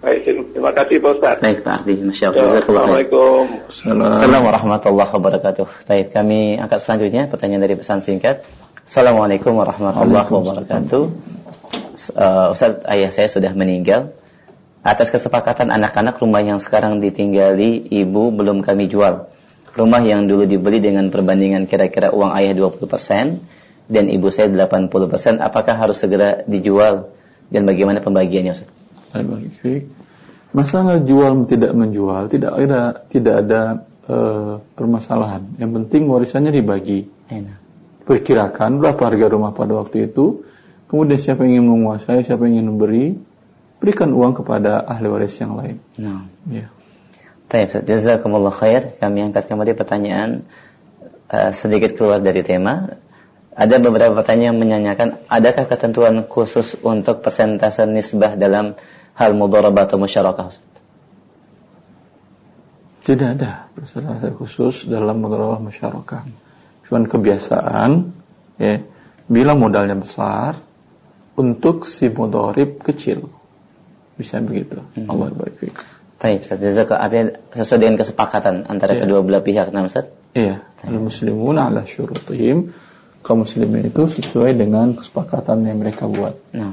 Baik, 0.00 0.24
terima 0.24 0.72
kasih 0.72 0.96
Pak 0.96 1.10
Ustaz. 1.20 1.36
Baik 1.44 1.60
Pak 1.60 1.84
Ardi, 1.84 1.94
Masya 2.00 2.32
Allah. 2.32 2.56
Assalamualaikum. 2.56 3.42
Assalamualaikum 3.68 4.48
warahmatullahi 4.48 5.10
wabarakatuh. 5.12 5.64
Baik, 5.84 6.06
kami 6.16 6.56
angkat 6.56 6.80
selanjutnya 6.80 7.28
pertanyaan 7.28 7.68
dari 7.68 7.76
pesan 7.76 8.00
singkat. 8.00 8.40
Assalamualaikum 8.80 9.52
warahmatullahi 9.60 10.24
wabarakatuh. 10.24 11.02
Uh, 12.16 12.48
Ustaz, 12.48 12.80
ayah 12.88 13.12
saya 13.12 13.28
sudah 13.28 13.52
meninggal. 13.52 14.08
Atas 14.80 15.12
kesepakatan 15.12 15.68
anak-anak 15.68 16.16
rumah 16.16 16.40
yang 16.40 16.64
sekarang 16.64 17.04
ditinggali 17.04 17.92
ibu 17.92 18.32
belum 18.32 18.64
kami 18.64 18.88
jual. 18.88 19.28
Rumah 19.76 20.00
yang 20.00 20.24
dulu 20.24 20.48
dibeli 20.48 20.80
dengan 20.80 21.12
perbandingan 21.12 21.68
kira-kira 21.68 22.08
uang 22.08 22.32
ayah 22.40 22.56
20% 22.56 22.88
dan 23.92 24.04
ibu 24.08 24.32
saya 24.32 24.48
80%, 24.48 25.44
apakah 25.44 25.76
harus 25.76 26.00
segera 26.00 26.40
dijual 26.48 27.12
dan 27.52 27.68
bagaimana 27.68 28.00
pembagiannya 28.00 28.56
Ustaz? 28.56 28.79
Masalah 30.50 30.98
jual 30.98 31.46
tidak 31.46 31.72
menjual 31.78 32.26
tidak 32.26 32.58
ada 32.58 32.80
tidak 33.06 33.34
ada 33.46 33.60
uh, 34.10 34.58
permasalahan. 34.74 35.46
Yang 35.62 35.70
penting 35.82 36.02
warisannya 36.10 36.50
dibagi. 36.50 37.06
Enak. 37.30 37.58
Perkirakan 38.02 38.82
berapa 38.82 38.98
harga 38.98 39.26
rumah 39.30 39.54
pada 39.54 39.78
waktu 39.78 40.10
itu. 40.10 40.42
Kemudian 40.90 41.22
siapa 41.22 41.46
yang 41.46 41.62
ingin 41.62 41.66
menguasai, 41.70 42.26
siapa 42.26 42.50
yang 42.50 42.58
ingin 42.58 42.68
memberi, 42.74 43.06
berikan 43.78 44.10
uang 44.10 44.42
kepada 44.42 44.82
ahli 44.82 45.06
waris 45.06 45.38
yang 45.38 45.54
lain. 45.54 45.78
Nah. 45.94 46.26
Ya. 46.50 46.66
Jazakumullah 47.86 48.50
khair. 48.50 48.98
Kami 48.98 49.30
angkat 49.30 49.46
kembali 49.46 49.78
pertanyaan 49.78 50.42
uh, 51.30 51.54
sedikit 51.54 51.94
keluar 51.94 52.18
dari 52.18 52.42
tema. 52.42 52.98
Ada 53.50 53.82
beberapa 53.82 54.14
pertanyaan 54.14 54.54
yang 54.54 54.58
menanyakan, 54.62 55.08
adakah 55.26 55.66
ketentuan 55.66 56.22
khusus 56.22 56.78
untuk 56.86 57.20
persentase 57.20 57.82
nisbah 57.86 58.38
dalam 58.38 58.78
hal 59.20 59.36
mudharabah 59.36 59.84
atau 59.84 60.00
musyarakah 60.00 60.48
Ustaz? 60.48 60.72
Tidak 63.04 63.28
ada 63.36 63.68
persentase 63.76 64.32
khusus 64.32 64.88
dalam 64.88 65.20
mudharabah 65.20 65.60
musyarakah. 65.60 66.24
Cuman 66.88 67.04
kebiasaan 67.04 67.90
ya, 68.56 68.80
bila 69.28 69.52
modalnya 69.52 70.00
besar 70.00 70.56
untuk 71.36 71.84
si 71.84 72.08
mudharib 72.08 72.80
kecil. 72.80 73.28
Bisa 74.16 74.40
begitu. 74.40 74.80
Hmm. 74.96 75.08
Allah 75.12 75.32
baik. 75.36 75.72
Baik, 76.20 76.44
Ustaz. 76.44 76.60
artinya 76.60 77.32
sesuai 77.56 77.80
dengan 77.80 77.96
kesepakatan 77.96 78.68
antara 78.68 78.92
yeah. 78.92 79.08
kedua 79.08 79.24
belah 79.24 79.40
pihak, 79.40 79.72
nah 79.72 79.88
Ustaz? 79.88 80.12
Iya. 80.36 80.60
Al-muslimun 80.84 81.56
ala 81.56 81.88
syurutihim. 81.88 82.72
Kaum 83.20 83.44
muslimin 83.44 83.88
itu 83.88 84.04
sesuai 84.08 84.56
dengan 84.56 84.96
kesepakatan 84.96 85.64
yang 85.64 85.80
mereka 85.80 86.08
buat. 86.08 86.36
Nah. 86.56 86.72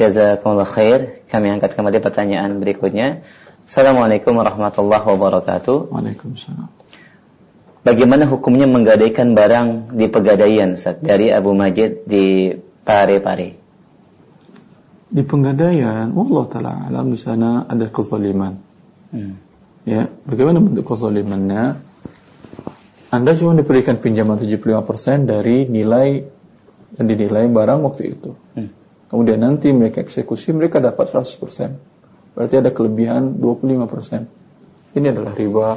Jazakumullah 0.00 0.64
khair. 0.64 1.20
Kami 1.28 1.52
angkat 1.52 1.76
kembali 1.76 2.00
pertanyaan 2.00 2.56
berikutnya. 2.56 3.20
Assalamualaikum 3.68 4.32
warahmatullahi 4.32 5.04
wabarakatuh. 5.04 5.92
Waalaikumsalam. 5.92 6.72
Bagaimana 7.84 8.24
hukumnya 8.24 8.64
menggadaikan 8.64 9.36
barang 9.36 9.92
di 9.92 10.08
pegadaian 10.08 10.72
Ustaz 10.72 11.04
dari 11.04 11.28
Abu 11.28 11.52
Majid 11.52 12.08
di 12.08 12.48
Pare-Pare? 12.80 13.50
Di 15.12 15.20
pegadaian, 15.20 16.08
Allah 16.08 16.44
taala 16.48 16.72
alam 16.88 17.12
di 17.12 17.20
sana 17.20 17.68
ada 17.68 17.84
kezaliman. 17.84 18.56
Hmm. 19.12 19.36
Ya, 19.84 20.08
bagaimana 20.24 20.64
bentuk 20.64 20.88
kezalimannya? 20.88 21.76
Anda 23.12 23.36
cuma 23.36 23.52
diberikan 23.52 24.00
pinjaman 24.00 24.40
75% 24.40 25.28
dari 25.28 25.68
nilai 25.68 26.24
yang 26.96 27.04
dinilai 27.04 27.52
barang 27.52 27.80
waktu 27.84 28.16
itu. 28.16 28.32
Hmm 28.56 28.79
kemudian 29.10 29.42
nanti 29.42 29.74
mereka 29.74 30.00
eksekusi, 30.00 30.54
mereka 30.54 30.78
dapat 30.78 31.10
100%. 31.10 32.38
Berarti 32.38 32.54
ada 32.56 32.70
kelebihan 32.70 33.36
25%. 33.42 34.96
Ini 34.96 35.06
adalah 35.10 35.34
riba 35.34 35.68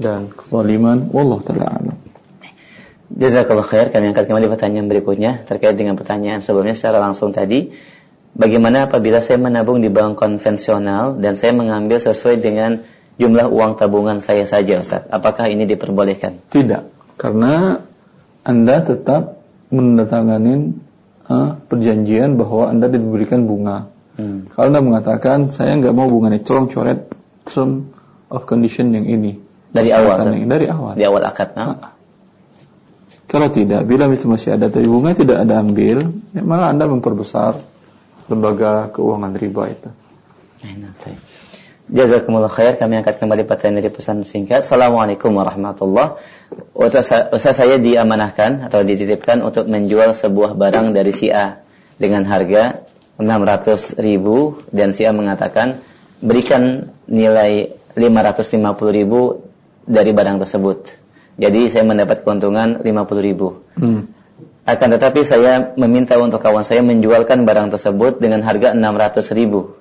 dan 0.00 0.30
kezaliman. 0.30 1.10
Wallah 1.12 1.38
ta'ala 1.42 1.66
alam. 1.66 1.98
Jazakallah 3.10 3.66
khair. 3.66 3.90
Kami 3.90 4.14
angkat 4.14 4.30
kembali 4.30 4.46
pertanyaan 4.46 4.86
berikutnya 4.86 5.42
terkait 5.44 5.74
dengan 5.74 5.98
pertanyaan 5.98 6.38
sebelumnya 6.38 6.78
secara 6.78 7.02
langsung 7.02 7.34
tadi. 7.34 7.74
Bagaimana 8.30 8.86
apabila 8.86 9.18
saya 9.18 9.42
menabung 9.42 9.82
di 9.82 9.90
bank 9.90 10.14
konvensional 10.14 11.18
dan 11.18 11.34
saya 11.34 11.50
mengambil 11.50 11.98
sesuai 11.98 12.38
dengan 12.38 12.78
jumlah 13.18 13.50
uang 13.50 13.74
tabungan 13.74 14.22
saya 14.22 14.46
saja 14.46 14.78
Ustaz? 14.78 15.10
Apakah 15.10 15.50
ini 15.50 15.66
diperbolehkan? 15.66 16.38
Tidak. 16.48 17.14
Karena 17.18 17.82
Anda 18.46 18.76
tetap 18.86 19.42
menandatangani 19.74 20.78
uh, 21.30 21.56
perjanjian 21.70 22.34
bahwa 22.34 22.68
Anda 22.68 22.90
diberikan 22.90 23.46
bunga. 23.46 23.86
Hmm. 24.18 24.50
Kalau 24.50 24.66
Anda 24.74 24.82
mengatakan 24.82 25.54
saya 25.54 25.78
nggak 25.78 25.94
mau 25.94 26.10
bunganya, 26.10 26.42
tolong 26.42 26.66
coret 26.66 27.06
term 27.46 27.94
of 28.28 28.44
condition 28.44 28.90
yang 28.90 29.06
ini. 29.06 29.38
Dari 29.70 29.94
awal. 29.94 30.18
Yang, 30.26 30.50
dari 30.50 30.66
awal. 30.66 30.94
Di 30.98 31.04
awal 31.06 31.22
akad. 31.22 31.54
Nah. 31.54 31.94
Kalau 33.30 33.46
tidak, 33.46 33.86
bila 33.86 34.10
itu 34.10 34.26
masih 34.26 34.58
ada 34.58 34.66
tapi 34.66 34.90
bunga 34.90 35.14
tidak 35.14 35.46
ada 35.46 35.62
ambil, 35.62 36.10
ya 36.34 36.42
malah 36.42 36.74
Anda 36.74 36.90
memperbesar 36.90 37.62
lembaga 38.26 38.90
keuangan 38.90 39.38
riba 39.38 39.70
itu. 39.70 39.90
Nah, 40.66 40.92
Jazakumullah 41.90 42.50
khair. 42.50 42.78
Kami 42.78 43.02
angkat 43.02 43.18
kembali 43.18 43.42
pertanyaan 43.50 43.82
dari 43.82 43.90
pesan 43.90 44.22
singkat. 44.22 44.62
Assalamualaikum 44.62 45.34
warahmatullahi 45.34 46.22
Ustaz 46.78 47.58
saya 47.58 47.82
diamanahkan 47.82 48.70
atau 48.70 48.86
dititipkan 48.86 49.42
untuk 49.42 49.66
menjual 49.66 50.14
sebuah 50.14 50.54
barang 50.54 50.94
dari 50.94 51.10
si 51.10 51.34
A 51.34 51.58
dengan 51.98 52.22
harga 52.30 52.78
600 53.18 53.98
ribu 53.98 54.54
dan 54.70 54.94
si 54.94 55.02
A 55.02 55.10
mengatakan 55.10 55.82
berikan 56.22 56.86
nilai 57.10 57.74
550 57.98 58.54
ribu 58.94 59.42
dari 59.82 60.14
barang 60.14 60.46
tersebut. 60.46 60.94
Jadi 61.42 61.66
saya 61.66 61.82
mendapat 61.82 62.22
keuntungan 62.22 62.86
50 62.86 62.86
ribu. 63.18 63.66
Hmm. 63.74 64.06
Akan 64.62 64.94
tetapi 64.94 65.26
saya 65.26 65.74
meminta 65.74 66.14
untuk 66.22 66.38
kawan 66.38 66.62
saya 66.62 66.86
menjualkan 66.86 67.42
barang 67.42 67.74
tersebut 67.74 68.22
dengan 68.22 68.46
harga 68.46 68.78
600 68.78 69.34
ribu 69.34 69.79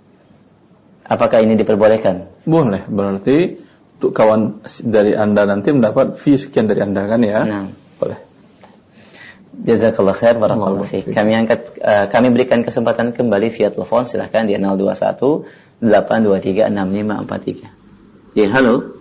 Apakah 1.10 1.42
ini 1.42 1.58
diperbolehkan? 1.58 2.46
Boleh, 2.46 2.86
berarti 2.86 3.58
untuk 3.98 4.14
kawan 4.14 4.62
dari 4.86 5.18
Anda 5.18 5.50
nanti 5.50 5.74
mendapat 5.74 6.22
fee 6.22 6.38
sekian 6.38 6.70
dari 6.70 6.86
Anda 6.86 7.10
kan 7.10 7.20
ya? 7.26 7.42
Nah. 7.50 7.66
Boleh. 7.98 8.20
Jazakallah 9.60 10.16
khair 10.16 10.40
barakallahu 10.40 10.88
fiik. 10.88 11.12
Kami 11.12 11.36
angkat 11.36 11.82
uh, 11.84 12.08
kami 12.08 12.32
berikan 12.32 12.64
kesempatan 12.64 13.12
kembali 13.12 13.52
via 13.52 13.74
telepon 13.74 14.08
silahkan 14.08 14.48
di 14.48 14.56
021 14.56 15.84
823 15.84 16.72
6543. 16.72 18.40
Ya, 18.40 18.48
halo. 18.56 18.96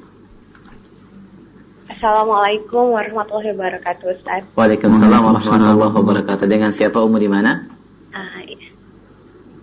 Assalamualaikum 1.92 2.90
warahmatullahi 2.90 3.55
wabarakatuh 3.55 4.07
Ustaz. 4.18 4.42
Waalaikumsalam 4.59 5.21
warahmatullahi 5.23 5.94
wabarakatuh. 5.94 6.51
Dengan 6.51 6.75
siapa 6.75 6.99
umur 7.07 7.23
di 7.23 7.31
mana? 7.31 7.71
Uh, 8.11 8.68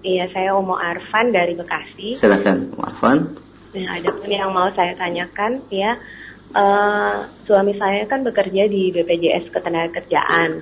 Iya, 0.05 0.29
saya 0.29 0.53
Umo 0.53 0.77
Arfan 0.77 1.33
dari 1.33 1.57
Bekasi. 1.57 2.13
Silakan, 2.13 2.69
Umo 2.77 2.85
Arfan. 2.85 3.25
Nah, 3.73 3.89
ada 3.97 4.13
pun 4.13 4.29
yang 4.29 4.53
mau 4.53 4.69
saya 4.77 4.93
tanyakan, 4.93 5.65
ya, 5.73 5.97
uh, 6.53 7.25
suami 7.43 7.73
saya 7.73 8.05
kan 8.05 8.21
bekerja 8.21 8.69
di 8.69 8.93
BPJS 8.93 9.49
Ketenagakerjaan. 9.49 10.61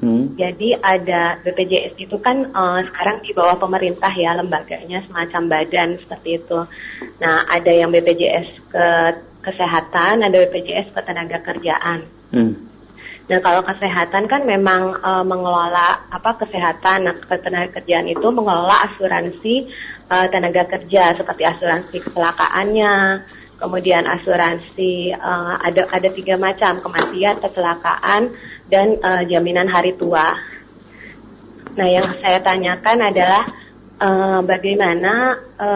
Hmm. 0.00 0.32
Jadi 0.32 0.72
ada 0.80 1.36
BPJS 1.44 1.94
itu 2.00 2.16
kan 2.18 2.48
uh, 2.56 2.80
sekarang 2.88 3.20
di 3.20 3.36
bawah 3.36 3.60
pemerintah 3.60 4.08
ya 4.16 4.32
lembaganya 4.32 5.04
semacam 5.04 5.42
badan 5.46 6.00
seperti 6.00 6.40
itu. 6.40 6.60
Nah 7.20 7.44
ada 7.52 7.68
yang 7.68 7.92
BPJS 7.92 8.48
ke 8.72 8.86
kesehatan, 9.44 10.24
ada 10.24 10.36
BPJS 10.48 10.96
Ketenagakerjaan. 10.96 12.00
Hmm. 12.32 12.69
Nah 13.30 13.38
kalau 13.38 13.62
kesehatan 13.62 14.26
kan 14.26 14.42
memang 14.42 14.98
e, 14.98 15.10
mengelola 15.22 16.02
apa 16.10 16.34
kesehatan, 16.34 17.06
nah 17.06 17.14
ketenaga 17.14 17.78
kerjaan 17.78 18.10
itu 18.10 18.26
mengelola 18.26 18.90
asuransi 18.90 19.70
e, 20.10 20.14
tenaga 20.34 20.66
kerja 20.66 21.14
seperti 21.14 21.46
asuransi 21.46 21.96
kecelakaannya, 22.10 23.22
kemudian 23.62 24.02
asuransi 24.02 25.14
e, 25.14 25.32
ada 25.62 25.86
ada 25.94 26.08
tiga 26.10 26.34
macam 26.34 26.82
kematian, 26.82 27.38
kecelakaan, 27.38 28.34
dan 28.66 28.98
e, 28.98 29.10
jaminan 29.30 29.70
hari 29.70 29.94
tua. 29.94 30.34
Nah 31.78 31.86
yang 31.86 32.10
saya 32.18 32.42
tanyakan 32.42 33.14
adalah 33.14 33.46
e, 33.94 34.08
bagaimana 34.42 35.38
e, 35.54 35.68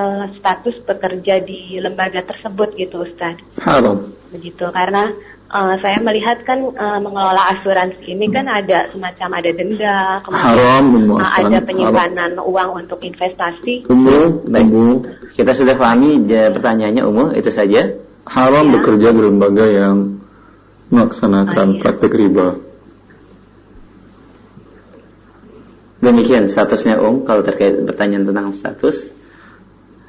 status 0.42 0.82
bekerja 0.82 1.38
di 1.38 1.78
lembaga 1.78 2.18
tersebut 2.26 2.74
gitu 2.74 3.06
Ustaz? 3.06 3.38
Halo. 3.62 4.10
Begitu 4.34 4.66
karena 4.74 5.14
uh, 5.50 5.74
saya 5.80 5.98
melihat 6.00 6.40
kan 6.46 6.62
uh, 6.62 6.98
mengelola 7.02 7.56
asuransi 7.56 8.16
ini 8.16 8.30
kan 8.32 8.48
ada 8.48 8.88
semacam 8.92 9.28
ada 9.40 9.50
denda, 9.52 9.98
kemudian 10.24 10.84
uh, 11.16 11.32
ada 11.40 11.58
penyimpanan 11.64 12.38
haram. 12.38 12.46
uang 12.48 12.70
untuk 12.84 13.00
investasi. 13.04 13.88
Umum, 13.90 14.46
baik. 14.48 14.68
Kita 15.34 15.52
sudah 15.52 15.74
pahami 15.74 16.24
pertanyaannya 16.28 17.02
umum 17.04 17.34
itu 17.34 17.50
saja. 17.50 17.92
Haram 18.24 18.72
ya. 18.72 18.80
bekerja 18.80 19.08
di 19.12 19.20
lembaga 19.20 19.66
yang 19.68 20.16
melaksanakan 20.88 21.66
oh, 21.68 21.74
iya. 21.76 21.80
praktek 21.82 22.12
riba. 22.16 22.48
Demikian 26.04 26.52
statusnya 26.52 27.00
Om 27.00 27.24
kalau 27.24 27.40
terkait 27.40 27.80
pertanyaan 27.84 28.28
tentang 28.28 28.52
status. 28.52 29.12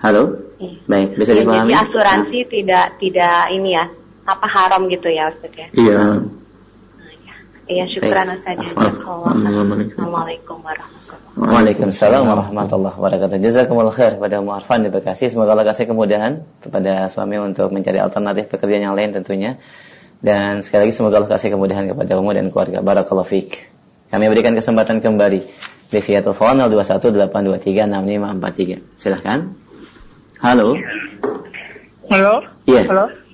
Halo. 0.04 0.46
Iya. 0.60 0.80
Baik, 0.88 1.10
bisa 1.20 1.32
ya, 1.32 1.44
dipahami. 1.44 1.72
Jadi 1.72 1.82
asuransi 1.82 2.40
nah. 2.40 2.48
tidak 2.52 2.86
tidak 3.00 3.40
ini 3.52 3.70
ya, 3.76 3.86
apa 4.26 4.50
haram 4.50 4.90
gitu 4.90 5.06
ya 5.14 5.30
Ustaz 5.30 5.54
ya? 5.54 5.70
Iya. 5.70 6.26
Iya, 7.66 7.90
syukran 7.90 8.30
Ustaz. 8.34 8.58
Ya. 8.58 8.70
Assalamualaikum 8.74 10.06
warahmatullahi 10.06 10.42
wabarakatuh. 10.46 10.94
Waalaikumsalam 11.36 12.24
warahmatullahi 12.26 12.96
wabarakatuh. 12.98 13.38
Jazakumullah 13.42 13.94
khair 13.94 14.16
pada 14.18 14.42
Mu'arfan 14.42 14.84
di 14.86 14.90
Bekasi. 14.94 15.30
Semoga 15.30 15.52
Allah 15.54 15.66
kasih 15.66 15.86
kemudahan 15.90 16.42
kepada 16.62 17.10
suami 17.10 17.38
untuk 17.38 17.72
mencari 17.74 18.00
alternatif 18.02 18.50
pekerjaan 18.50 18.82
yang 18.90 18.96
lain 18.98 19.14
tentunya. 19.14 19.58
Dan 20.22 20.62
sekali 20.66 20.86
lagi 20.90 20.96
semoga 20.98 21.18
Allah 21.22 21.30
kasih 21.30 21.52
kemudahan 21.54 21.88
kepada 21.90 22.18
umum 22.18 22.34
dan 22.34 22.50
keluarga. 22.50 22.82
Barakallahu 22.82 23.30
fiik. 23.30 23.70
Kami 24.10 24.30
berikan 24.30 24.56
kesempatan 24.58 25.02
kembali 25.02 25.40
di 25.92 26.00
via 26.02 26.22
telepon 26.22 26.58
0218236543. 26.66 28.80
Silahkan. 28.98 29.50
Halo. 30.42 30.78
Halo. 32.10 32.42
Iya. 32.70 32.84
Halo. 32.90 33.25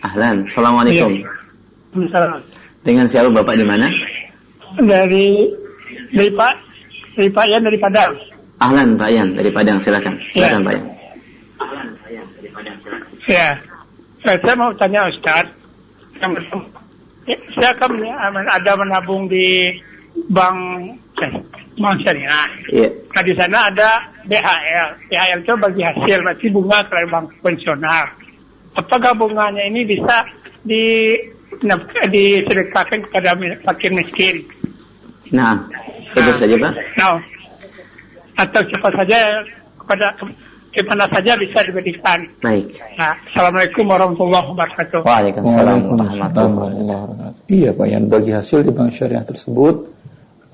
Ahlan. 0.00 0.48
Assalamualaikum. 0.48 1.12
Iya. 1.92 2.40
Dengan 2.80 3.04
siapa 3.04 3.28
Bapak 3.28 3.54
di 3.60 3.64
mana? 3.68 3.92
Dari 4.80 5.44
dari 6.08 6.30
Pak 6.32 6.54
dari 7.18 7.28
Pak 7.28 7.44
Yan 7.52 7.62
dari 7.68 7.76
Padang. 7.76 8.16
Ahlan 8.60 8.96
Pak 8.96 9.10
Yan 9.12 9.28
dari 9.36 9.50
Padang. 9.52 9.76
Silakan. 9.84 10.16
Silakan 10.32 10.60
ya. 10.60 10.64
Pak 10.64 10.72
Yan. 10.72 10.84
Ahlan 11.60 11.88
Pak 12.00 12.08
Yan 12.08 12.26
dari 12.32 12.48
Padang. 12.48 12.76
Silakan. 12.80 13.28
Ya. 13.28 13.48
Saya 14.20 14.54
mau 14.56 14.72
tanya 14.76 15.00
Ustaz. 15.12 15.46
Saya 17.56 17.72
kan 17.76 17.92
ada 18.48 18.72
menabung 18.80 19.28
di 19.28 19.76
bank 20.32 20.58
bank 21.76 21.96
syariah. 22.04 22.48
Iya. 22.72 22.88
Nah 22.88 23.22
di 23.24 23.32
sana 23.36 23.58
ada 23.68 23.90
BHL. 24.24 24.88
BHL 25.12 25.38
itu 25.44 25.54
bagi 25.60 25.82
hasil 25.84 26.18
berarti 26.24 26.46
bunga 26.48 26.78
ke 26.88 27.04
bank 27.08 27.36
konvensional. 27.36 28.19
Apakah 28.78 29.12
bunganya 29.18 29.66
ini 29.66 29.82
bisa 29.82 30.26
di 30.62 31.16
disedekahkan 32.10 33.10
kepada 33.10 33.34
fakir 33.66 33.90
miskin? 33.90 34.46
Nah, 35.34 35.66
itu 36.14 36.30
saja 36.38 36.54
Pak. 36.54 36.72
Nah, 36.98 37.18
atau 38.38 38.60
siapa 38.66 38.88
saja 38.94 39.18
kepada 39.76 40.06
mana 40.86 41.06
saja 41.10 41.34
bisa 41.34 41.66
diberikan. 41.66 42.30
Baik. 42.38 42.78
Nah, 42.94 43.18
Assalamualaikum 43.26 43.90
warahmatullahi 43.90 44.46
wabarakatuh. 44.54 45.02
Waalaikumsalam 45.02 45.78
warahmatullahi 45.90 46.74
wabarakatuh. 46.86 47.50
Iya 47.50 47.70
Pak, 47.74 47.86
yang 47.90 48.06
bagi 48.06 48.30
hasil 48.30 48.62
di 48.62 48.70
bank 48.70 48.94
syariah 48.94 49.26
tersebut 49.26 49.90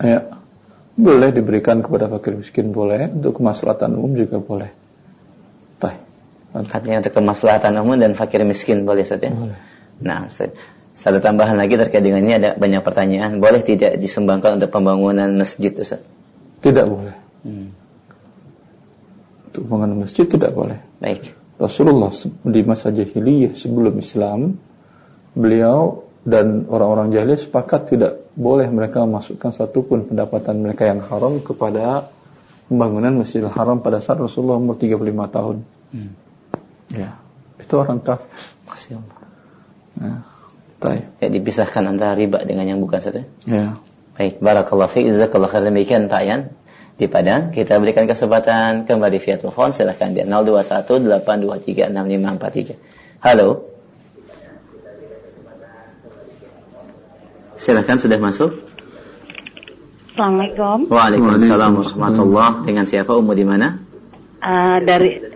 ya, 0.00 0.24
boleh 0.96 1.30
diberikan 1.36 1.84
kepada 1.84 2.08
fakir 2.08 2.40
miskin 2.40 2.72
boleh, 2.72 3.12
untuk 3.12 3.36
kemaslahatan 3.36 3.92
umum 4.00 4.16
juga 4.16 4.40
boleh. 4.40 4.72
Tah. 6.64 6.80
Artinya 6.80 7.04
untuk 7.04 7.12
kemaslahatan 7.12 7.76
umum 7.76 8.00
dan 8.00 8.16
fakir 8.16 8.40
miskin 8.48 8.88
boleh 8.88 9.04
saja. 9.04 9.28
Boleh. 9.28 9.58
Nah, 10.00 10.32
satu 10.96 11.18
tambahan 11.20 11.60
lagi 11.60 11.76
terkait 11.76 12.00
dengan 12.00 12.24
ini 12.24 12.40
ada 12.40 12.56
banyak 12.56 12.80
pertanyaan. 12.80 13.36
Boleh 13.36 13.60
tidak 13.60 14.00
disumbangkan 14.00 14.56
untuk 14.56 14.72
pembangunan 14.72 15.28
masjid, 15.36 15.72
Ustaz? 15.76 16.00
Tidak 16.64 16.86
boleh. 16.88 17.16
Hmm. 17.44 17.68
Untuk 19.52 19.60
pembangunan 19.68 20.08
masjid 20.08 20.24
tidak 20.24 20.56
boleh. 20.56 20.80
Baik. 20.96 21.36
Rasulullah 21.60 22.12
di 22.44 22.60
masa 22.64 22.92
jahiliyah 22.92 23.52
sebelum 23.52 23.96
Islam, 24.00 24.56
beliau 25.36 26.04
dan 26.24 26.64
orang-orang 26.68 27.12
jahiliyah 27.12 27.40
sepakat 27.40 27.92
tidak 27.92 28.12
boleh 28.32 28.68
mereka 28.68 29.04
memasukkan 29.04 29.52
satupun 29.52 30.08
pendapatan 30.08 30.60
mereka 30.60 30.88
yang 30.88 31.00
haram 31.00 31.40
kepada 31.40 32.08
pembangunan 32.68 33.22
Masjidil 33.22 33.52
Haram 33.52 33.80
pada 33.80 34.02
saat 34.02 34.20
Rasulullah 34.20 34.58
umur 34.58 34.76
35 34.76 35.00
tahun. 35.32 35.56
Hmm. 35.94 36.25
Ya, 36.92 37.18
itu 37.58 37.74
orang 37.74 37.98
kafir. 38.02 39.00
Nah, 39.96 40.22
ya, 41.18 41.28
dipisahkan 41.32 41.82
antara 41.88 42.14
riba 42.14 42.44
dengan 42.44 42.68
yang 42.68 42.78
bukan 42.78 43.00
saja. 43.00 43.24
Ya. 43.48 43.80
Baik, 44.16 44.40
barakallahu 44.40 44.88
fiik, 44.88 45.12
jazakallahu 45.12 45.52
khairan 45.52 45.72
demikian 45.72 46.08
Pak 46.08 46.22
Yan 46.24 46.40
di 46.96 47.04
Padang. 47.04 47.52
Kita 47.52 47.76
berikan 47.76 48.08
kesempatan 48.08 48.88
kembali 48.88 49.18
via 49.20 49.36
telepon. 49.36 49.76
Silahkan 49.76 50.16
di 50.16 50.24
021 50.24 51.04
823 51.04 51.92
6543. 51.92 53.20
Halo. 53.20 53.68
Silahkan 57.56 57.96
sudah 58.00 58.18
masuk. 58.20 58.50
Assalamualaikum. 60.16 60.88
Waalaikumsalam 60.88 61.72
warahmatullah. 61.76 62.48
Dengan 62.64 62.88
siapa 62.88 63.12
Ummu 63.12 63.32
di 63.36 63.44
mana? 63.44 63.76
Uh, 64.40 64.80
dari 64.80 65.35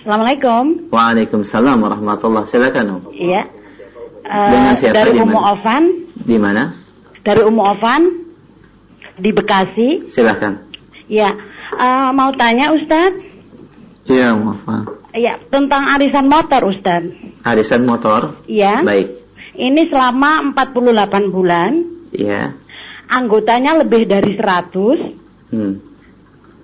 Assalamualaikum. 0.00 0.88
Waalaikumsalam 0.88 1.76
warahmatullah. 1.76 2.48
Silakan 2.48 3.04
Om. 3.04 3.12
Iya. 3.12 3.44
Uh, 4.24 4.48
Dengan 4.48 4.72
siapa? 4.72 4.96
Dari 4.96 5.12
Ummu 5.20 5.36
Ovan. 5.36 5.82
Di 6.16 6.36
mana? 6.40 6.72
Dari 7.20 7.44
Ummu 7.44 7.60
Ovan 7.60 8.02
di 9.20 9.28
Bekasi. 9.28 10.08
Silakan. 10.08 10.56
Iya. 11.04 11.36
Uh, 11.76 12.16
mau 12.16 12.32
tanya 12.32 12.72
Ustadz? 12.72 13.28
Iya, 14.08 14.32
Ummu 14.40 14.56
Ovan. 14.56 14.88
Iya, 15.12 15.36
tentang 15.52 15.84
arisan 15.92 16.32
motor 16.32 16.64
Ustadz. 16.72 17.44
Arisan 17.44 17.84
motor? 17.84 18.40
Iya. 18.48 18.80
Baik. 18.80 19.20
Ini 19.52 19.84
selama 19.92 20.48
48 20.56 21.28
bulan. 21.28 21.76
Iya. 22.16 22.56
Anggotanya 23.04 23.84
lebih 23.84 24.08
dari 24.08 24.32
100. 24.32 25.52
Hmm. 25.52 25.76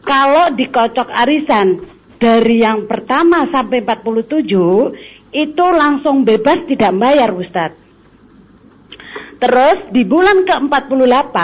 Kalau 0.09 0.57
dikocok 0.57 1.13
arisan 1.13 1.96
dari 2.17 2.65
yang 2.65 2.89
pertama 2.89 3.49
sampai 3.49 3.85
47 3.85 5.37
itu 5.37 5.67
langsung 5.73 6.25
bebas 6.25 6.65
tidak 6.69 6.93
bayar 6.97 7.31
Ustadz. 7.33 7.85
Terus 9.37 9.79
di 9.93 10.03
bulan 10.09 10.49
ke-48 10.49 11.37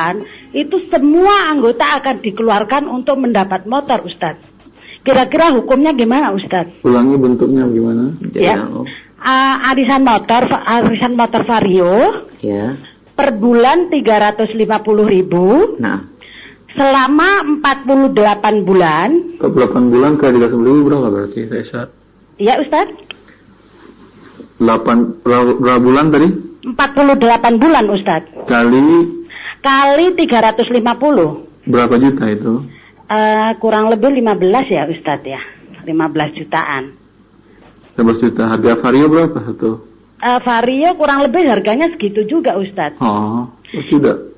itu 0.56 0.76
semua 0.88 1.52
anggota 1.52 2.00
akan 2.00 2.16
dikeluarkan 2.24 2.88
untuk 2.88 3.20
mendapat 3.20 3.68
motor 3.68 4.04
Ustadz. 4.08 4.48
Kira-kira 5.04 5.52
hukumnya 5.52 5.92
gimana 5.92 6.32
Ustadz? 6.32 6.80
Ulangi 6.86 7.20
bentuknya 7.20 7.68
gimana? 7.68 8.16
Ya 8.32 8.64
uh, 9.22 9.70
arisan 9.72 10.02
motor 10.02 10.50
arisan 10.50 11.14
motor 11.14 11.46
vario 11.46 12.26
ya 12.42 12.74
per 13.14 13.38
bulan 13.38 13.88
350 13.88 14.58
ribu 15.06 15.78
nah 15.78 16.02
selama 16.76 17.60
48 17.60 18.68
bulan 18.68 19.08
48 19.38 19.92
bulan 19.92 20.12
kali 20.16 20.36
350 20.40 20.62
ribu 20.64 20.82
berapa 20.88 21.08
berarti 21.12 21.40
Faisal? 21.48 21.88
Iya 22.40 22.54
Ustaz 22.64 22.88
8 24.62 25.24
berapa 25.24 25.80
bulan 25.80 26.10
tadi? 26.14 26.28
48 26.72 27.62
bulan 27.62 27.84
Ustaz 27.92 28.22
kali 28.48 28.88
kali 29.62 30.06
350 30.16 31.68
berapa 31.68 31.94
juta 32.00 32.24
itu? 32.30 32.52
Uh, 33.12 33.52
kurang 33.60 33.92
lebih 33.92 34.08
15 34.14 34.72
ya 34.72 34.88
Ustaz 34.88 35.20
ya 35.26 35.42
15 35.84 36.38
jutaan 36.38 37.02
15 37.96 38.24
juta. 38.24 38.42
Harga 38.48 38.72
Vario 38.80 39.06
berapa 39.12 39.38
satu? 39.44 39.70
Uh, 40.22 40.38
Vario 40.40 40.90
kurang 40.96 41.20
lebih 41.26 41.44
harganya 41.44 41.92
segitu 41.92 42.24
juga 42.24 42.56
Ustadz. 42.56 42.96
Oh, 43.02 43.50
oh 43.50 43.84
sudah. 43.90 44.31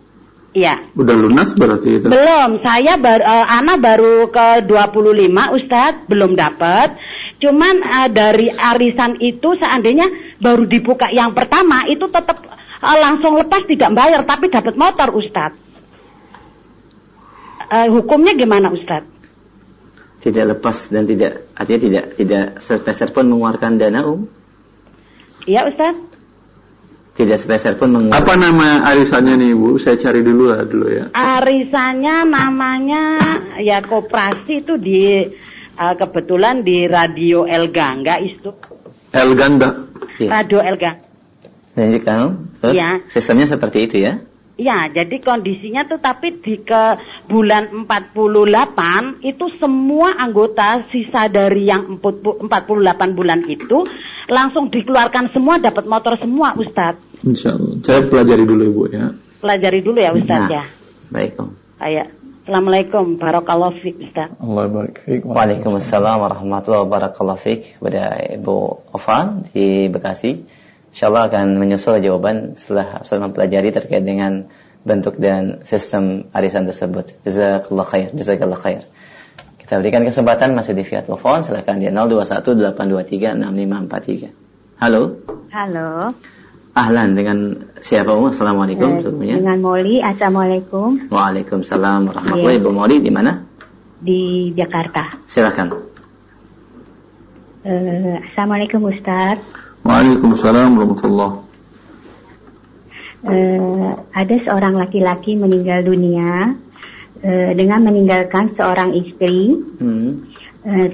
Iya. 0.55 0.87
Udah 0.95 1.19
lunas 1.19 1.51
berarti 1.59 1.99
itu? 1.99 2.07
Belum, 2.07 2.63
saya 2.63 2.95
bar, 2.95 3.19
uh, 3.27 3.47
Ana 3.59 3.75
baru 3.75 4.31
ke 4.31 4.63
25 4.63 5.59
Ustadz, 5.59 6.07
belum 6.07 6.39
dapat. 6.39 6.95
Cuman 7.43 7.83
uh, 7.83 8.09
dari 8.09 8.55
arisan 8.55 9.19
itu 9.19 9.59
seandainya 9.59 10.07
baru 10.39 10.63
dibuka 10.63 11.11
yang 11.11 11.35
pertama 11.35 11.83
itu 11.91 12.07
tetap 12.07 12.39
uh, 12.79 12.99
langsung 13.03 13.35
lepas 13.35 13.67
tidak 13.67 13.91
bayar 13.99 14.23
tapi 14.23 14.47
dapat 14.47 14.79
motor 14.79 15.11
Ustadz. 15.11 15.59
Uh, 17.67 17.91
hukumnya 17.91 18.39
gimana 18.39 18.71
Ustadz? 18.71 19.15
tidak 20.25 20.57
lepas 20.57 20.89
dan 20.89 21.05
tidak 21.05 21.45
artinya 21.53 21.81
tidak 21.85 22.05
tidak 22.17 22.47
sepeser 22.65 23.13
pun 23.13 23.29
mengeluarkan 23.29 23.77
dana 23.77 24.01
um? 24.09 24.25
Iya 25.45 25.69
Ustaz. 25.69 26.14
Tidak 27.15 27.39
sepeser 27.39 27.79
pun 27.79 27.95
mengeluarkan. 27.95 28.27
Apa 28.27 28.35
nama 28.35 28.91
arisannya 28.91 29.39
nih 29.39 29.55
Bu? 29.55 29.79
Saya 29.79 29.95
cari 29.95 30.27
dulu 30.27 30.51
lah 30.51 30.67
dulu 30.67 30.91
ya. 30.91 31.05
Arisannya 31.15 32.27
namanya 32.27 33.03
ya 33.63 33.79
koperasi 33.87 34.67
itu 34.67 34.75
di 34.75 35.23
uh, 35.79 35.95
kebetulan 35.95 36.67
di 36.67 36.91
Radio 36.91 37.47
Elga 37.47 37.87
enggak 37.95 38.19
itu. 38.19 38.51
Elga 39.15 39.47
enggak? 39.47 39.75
Iya. 40.19 40.31
Radio 40.31 40.59
Elga. 40.59 40.91
Dan 41.75 41.87
jika 41.95 42.35
terus 42.59 42.75
ya. 42.75 42.99
sistemnya 43.07 43.47
seperti 43.47 43.79
itu 43.87 43.97
ya? 44.03 44.19
Ya, 44.55 44.87
jadi 44.87 45.19
kondisinya 45.19 45.83
tuh 45.91 45.99
tapi 45.99 46.39
di 46.39 46.63
ke 46.63 46.95
bulan 47.27 47.91
48 47.91 49.27
itu 49.27 49.51
semua 49.59 50.15
anggota 50.15 50.87
sisa 50.95 51.27
dari 51.27 51.67
yang 51.67 51.99
48 51.99 52.39
bulan 53.19 53.43
itu 53.51 53.83
langsung 54.29 54.73
dikeluarkan 54.73 55.33
semua 55.33 55.61
dapat 55.61 55.85
motor 55.85 56.17
semua 56.17 56.57
Ustadz. 56.57 57.25
Insya 57.25 57.57
Allah. 57.57 57.81
Saya 57.85 58.01
pelajari 58.09 58.45
dulu 58.45 58.63
Ibu 58.69 58.83
ya. 58.93 59.07
Pelajari 59.41 59.81
dulu 59.85 59.99
ya 60.01 60.11
Ustadz 60.13 60.49
nah, 60.49 60.63
ya. 60.63 60.65
Baik 61.13 61.41
Om. 61.41 61.51
Ayah. 61.81 62.09
Assalamualaikum 62.45 63.17
warahmatullahi 63.17 63.81
wabarakatuh 63.81 64.05
Ustaz. 64.05 64.29
Allah 64.37 64.65
barik 64.69 65.25
Waalaikumsalam 65.25 66.17
warahmatullahi 66.21 66.85
wabarakatuh 66.85 67.81
kepada 67.81 68.21
Ibu 68.37 68.57
Ofan 68.93 69.49
di 69.57 69.89
Bekasi. 69.89 70.45
Insyaallah 70.93 71.33
akan 71.33 71.57
menyusul 71.57 72.05
jawaban 72.05 72.53
setelah 72.61 73.01
saya 73.09 73.25
mempelajari 73.25 73.73
terkait 73.73 74.05
dengan 74.05 74.45
bentuk 74.85 75.17
dan 75.17 75.65
sistem 75.65 76.29
arisan 76.37 76.69
tersebut. 76.69 77.17
Jazakallah 77.25 77.89
khair, 77.89 78.09
jazakallah 78.13 78.61
khair. 78.61 78.85
Kita 79.75 79.83
berikan 79.83 80.07
kesempatan 80.07 80.55
masih 80.55 80.79
di 80.79 80.87
via 80.87 81.03
telepon, 81.03 81.43
silakan 81.43 81.83
di 81.83 81.91
0218236543. 81.91 84.79
Halo. 84.79 85.19
Halo. 85.51 86.15
Ahlan 86.79 87.19
dengan 87.19 87.59
siapa 87.83 88.15
Umar? 88.15 88.31
Assalamualaikum 88.31 88.87
uh, 88.87 89.03
sebelumnya. 89.03 89.43
Dengan 89.43 89.59
Moli. 89.59 89.99
Assalamualaikum. 89.99 91.11
Waalaikumsalam 91.11 92.07
warahmatullahi 92.07 92.55
wabarakatuh. 92.55 92.63
Ibu 92.63 92.71
Moli 92.71 93.03
di 93.03 93.11
mana? 93.11 93.43
Di 93.99 94.55
Jakarta. 94.55 95.11
Silakan. 95.27 95.75
Uh, 97.67 98.23
Assalamualaikum 98.31 98.79
Ustaz. 98.87 99.43
Waalaikumsalam 99.83 100.79
warahmatullahi 100.79 101.43
uh, 103.27 103.91
ada 104.15 104.35
seorang 104.39 104.79
laki-laki 104.79 105.35
meninggal 105.35 105.83
dunia 105.83 106.63
uh, 107.25 107.51
dengan 107.57 107.81
meninggalkan 107.89 108.53
seorang 108.53 108.93
istri 108.93 109.57
hmm. 109.81 110.11
uh, 110.69 110.89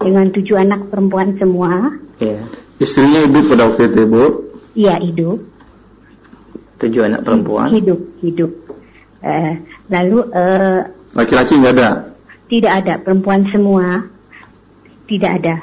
dengan 0.00 0.26
tujuh 0.32 0.56
anak 0.56 0.88
perempuan 0.88 1.36
semua. 1.36 2.00
Yeah. 2.18 2.44
Istrinya 2.82 3.22
hidup 3.28 3.54
pada 3.54 3.70
waktu 3.70 3.92
itu, 3.92 4.02
Bu? 4.10 4.24
Iya, 4.74 4.98
hidup. 4.98 5.38
Tujuh 6.82 7.06
anak 7.06 7.22
perempuan? 7.22 7.70
Hidup, 7.70 8.00
hidup. 8.18 8.50
Uh, 9.22 9.62
lalu... 9.86 10.26
Uh, 10.34 10.90
Laki-laki 11.14 11.54
nggak 11.54 11.74
ada? 11.78 12.10
Tidak 12.50 12.72
ada, 12.72 12.98
perempuan 12.98 13.46
semua. 13.54 14.02
Tidak 15.06 15.30
ada. 15.30 15.62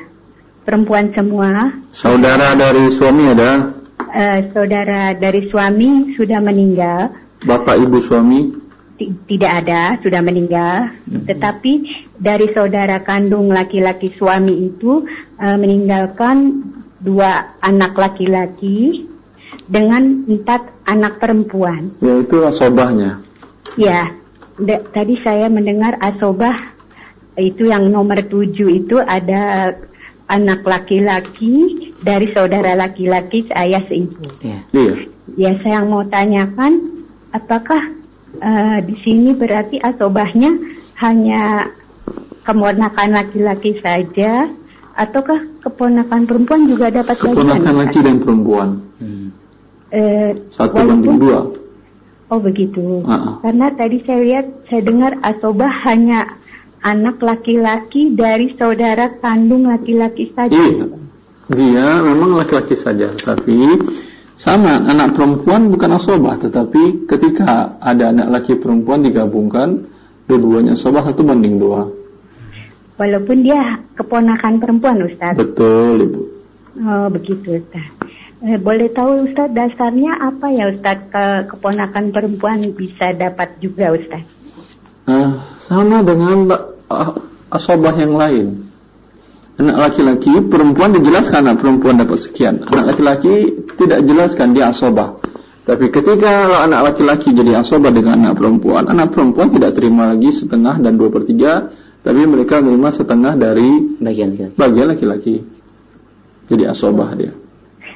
Perempuan 0.63 1.11
semua. 1.11 1.75
Saudara 1.91 2.55
dari 2.55 2.87
suami 2.89 3.27
ada? 3.27 3.75
Uh, 3.99 4.39
saudara 4.55 5.11
dari 5.13 5.51
suami 5.51 6.15
sudah 6.15 6.39
meninggal. 6.39 7.11
Bapak 7.43 7.75
ibu 7.75 7.99
suami? 7.99 8.60
Tidak 9.09 9.51
ada, 9.65 9.97
sudah 10.03 10.21
meninggal. 10.21 10.93
Hmm. 11.09 11.25
Tetapi 11.25 11.73
dari 12.21 12.53
saudara 12.53 13.01
kandung 13.01 13.49
laki-laki 13.49 14.13
suami 14.13 14.69
itu 14.69 15.01
uh, 15.41 15.57
meninggalkan 15.57 16.61
dua 17.01 17.57
anak 17.65 17.97
laki-laki 17.97 19.09
dengan 19.65 20.27
empat 20.29 20.85
anak 20.85 21.17
perempuan. 21.17 21.89
Ya 22.03 22.21
itu 22.21 22.37
asobahnya. 22.45 23.23
Ya, 23.79 24.11
tadi 24.91 25.15
saya 25.23 25.47
mendengar 25.47 25.95
asobah 26.03 26.53
itu 27.39 27.71
yang 27.71 27.87
nomor 27.87 28.19
tujuh 28.21 28.67
itu 28.67 28.99
ada 28.99 29.73
anak 30.27 30.63
laki-laki 30.63 31.91
dari 32.03 32.31
saudara 32.31 32.75
laki-laki 32.75 33.47
saya 33.47 33.83
seibu. 33.87 34.27
Iya. 34.43 34.59
iya. 34.75 34.93
Ya, 35.39 35.51
saya 35.63 35.87
mau 35.87 36.03
tanyakan 36.03 37.03
apakah 37.31 37.79
uh, 38.41 38.77
di 38.81 38.95
sini 38.99 39.31
berarti 39.37 39.77
asobahnya 39.77 40.51
hanya 40.99 41.69
kemonakan 42.41 43.09
laki-laki 43.13 43.77
saja 43.79 44.49
ataukah 44.97 45.39
keponakan 45.61 46.27
perempuan 46.27 46.67
juga 46.67 46.91
dapat 46.91 47.15
keponakan 47.15 47.73
laki 47.85 47.99
dan 48.01 48.17
perempuan. 48.19 48.69
Hmm. 48.99 49.29
eh, 49.93 50.35
satu 50.51 50.77
banding 50.77 51.17
dua. 51.21 51.39
Oh 52.31 52.39
begitu. 52.39 53.05
Uh 53.05 53.11
-uh. 53.11 53.35
karena 53.43 53.71
tadi 53.75 53.97
saya 54.03 54.19
lihat 54.23 54.47
saya 54.67 54.81
dengar 54.83 55.11
asobah 55.23 55.71
hanya 55.87 56.27
anak 56.81 57.21
laki-laki 57.21 58.13
dari 58.17 58.57
saudara 58.57 59.13
kandung 59.21 59.69
laki-laki 59.69 60.33
saja. 60.33 60.53
Iya. 60.53 60.85
Dia 61.51 61.87
memang 62.01 62.39
laki-laki 62.39 62.79
saja 62.79 63.11
tapi 63.11 63.57
sama 64.41 64.81
anak 64.81 65.13
perempuan 65.13 65.69
bukan 65.69 66.01
asobah 66.01 66.41
tetapi 66.41 67.05
ketika 67.05 67.77
ada 67.77 68.09
anak 68.09 68.41
laki 68.41 68.57
perempuan 68.57 69.05
digabungkan 69.05 69.85
dua-duanya 70.25 70.73
asobah 70.73 71.05
satu 71.05 71.21
banding 71.21 71.61
dua 71.61 72.01
Walaupun 73.01 73.41
dia 73.41 73.81
keponakan 73.97 74.61
perempuan 74.61 75.01
Ustaz. 75.01 75.33
Betul 75.33 76.05
Ibu. 76.05 76.21
Oh 76.85 77.07
begitu 77.09 77.57
Ustaz. 77.57 77.89
Eh, 78.45 78.61
boleh 78.61 78.93
tahu 78.93 79.25
Ustaz 79.25 79.49
dasarnya 79.49 80.21
apa 80.21 80.53
ya 80.53 80.69
Ustaz 80.69 81.09
ke 81.09 81.49
keponakan 81.49 82.13
perempuan 82.13 82.61
bisa 82.77 83.09
dapat 83.17 83.57
juga 83.57 83.89
Ustaz? 83.97 84.21
Uh, 85.09 85.33
sama 85.65 86.05
dengan 86.05 86.61
uh, 86.93 87.17
asobah 87.49 87.97
yang 87.97 88.13
lain. 88.13 88.69
Anak 89.61 89.77
laki-laki, 89.77 90.41
perempuan 90.49 90.89
dijelaskan 90.97 91.45
anak 91.45 91.61
perempuan 91.61 92.01
dapat 92.01 92.17
sekian. 92.17 92.65
Anak 92.65 92.97
laki-laki 92.97 93.61
tidak 93.77 94.01
jelaskan 94.09 94.57
dia 94.57 94.73
asobah. 94.73 95.21
Tapi 95.61 95.93
ketika 95.93 96.65
anak 96.65 96.81
laki-laki 96.81 97.29
jadi 97.29 97.61
asobah 97.61 97.93
dengan 97.93 98.25
anak 98.25 98.41
perempuan, 98.41 98.89
anak 98.89 99.13
perempuan 99.13 99.53
tidak 99.53 99.77
terima 99.77 100.09
lagi 100.09 100.33
setengah 100.33 100.81
dan 100.81 100.97
dua 100.97 101.13
per 101.13 101.29
tiga, 101.29 101.69
tapi 102.01 102.25
mereka 102.25 102.57
menerima 102.65 102.89
setengah 102.89 103.37
dari 103.37 104.01
bagian 104.01 104.33
laki-laki. 104.33 104.57
Bagian 104.57 104.87
laki-laki. 104.89 105.35
Jadi 106.49 106.63
asobah 106.65 107.09
dia. 107.13 107.31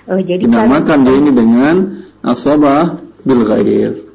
Oh, 0.06 0.22
jadi 0.22 0.46
Dinamakan 0.46 1.02
dia 1.02 1.16
ini 1.18 1.32
dengan 1.34 1.76
asobah 2.22 3.02
bil 3.26 3.42
ghair. 3.42 4.06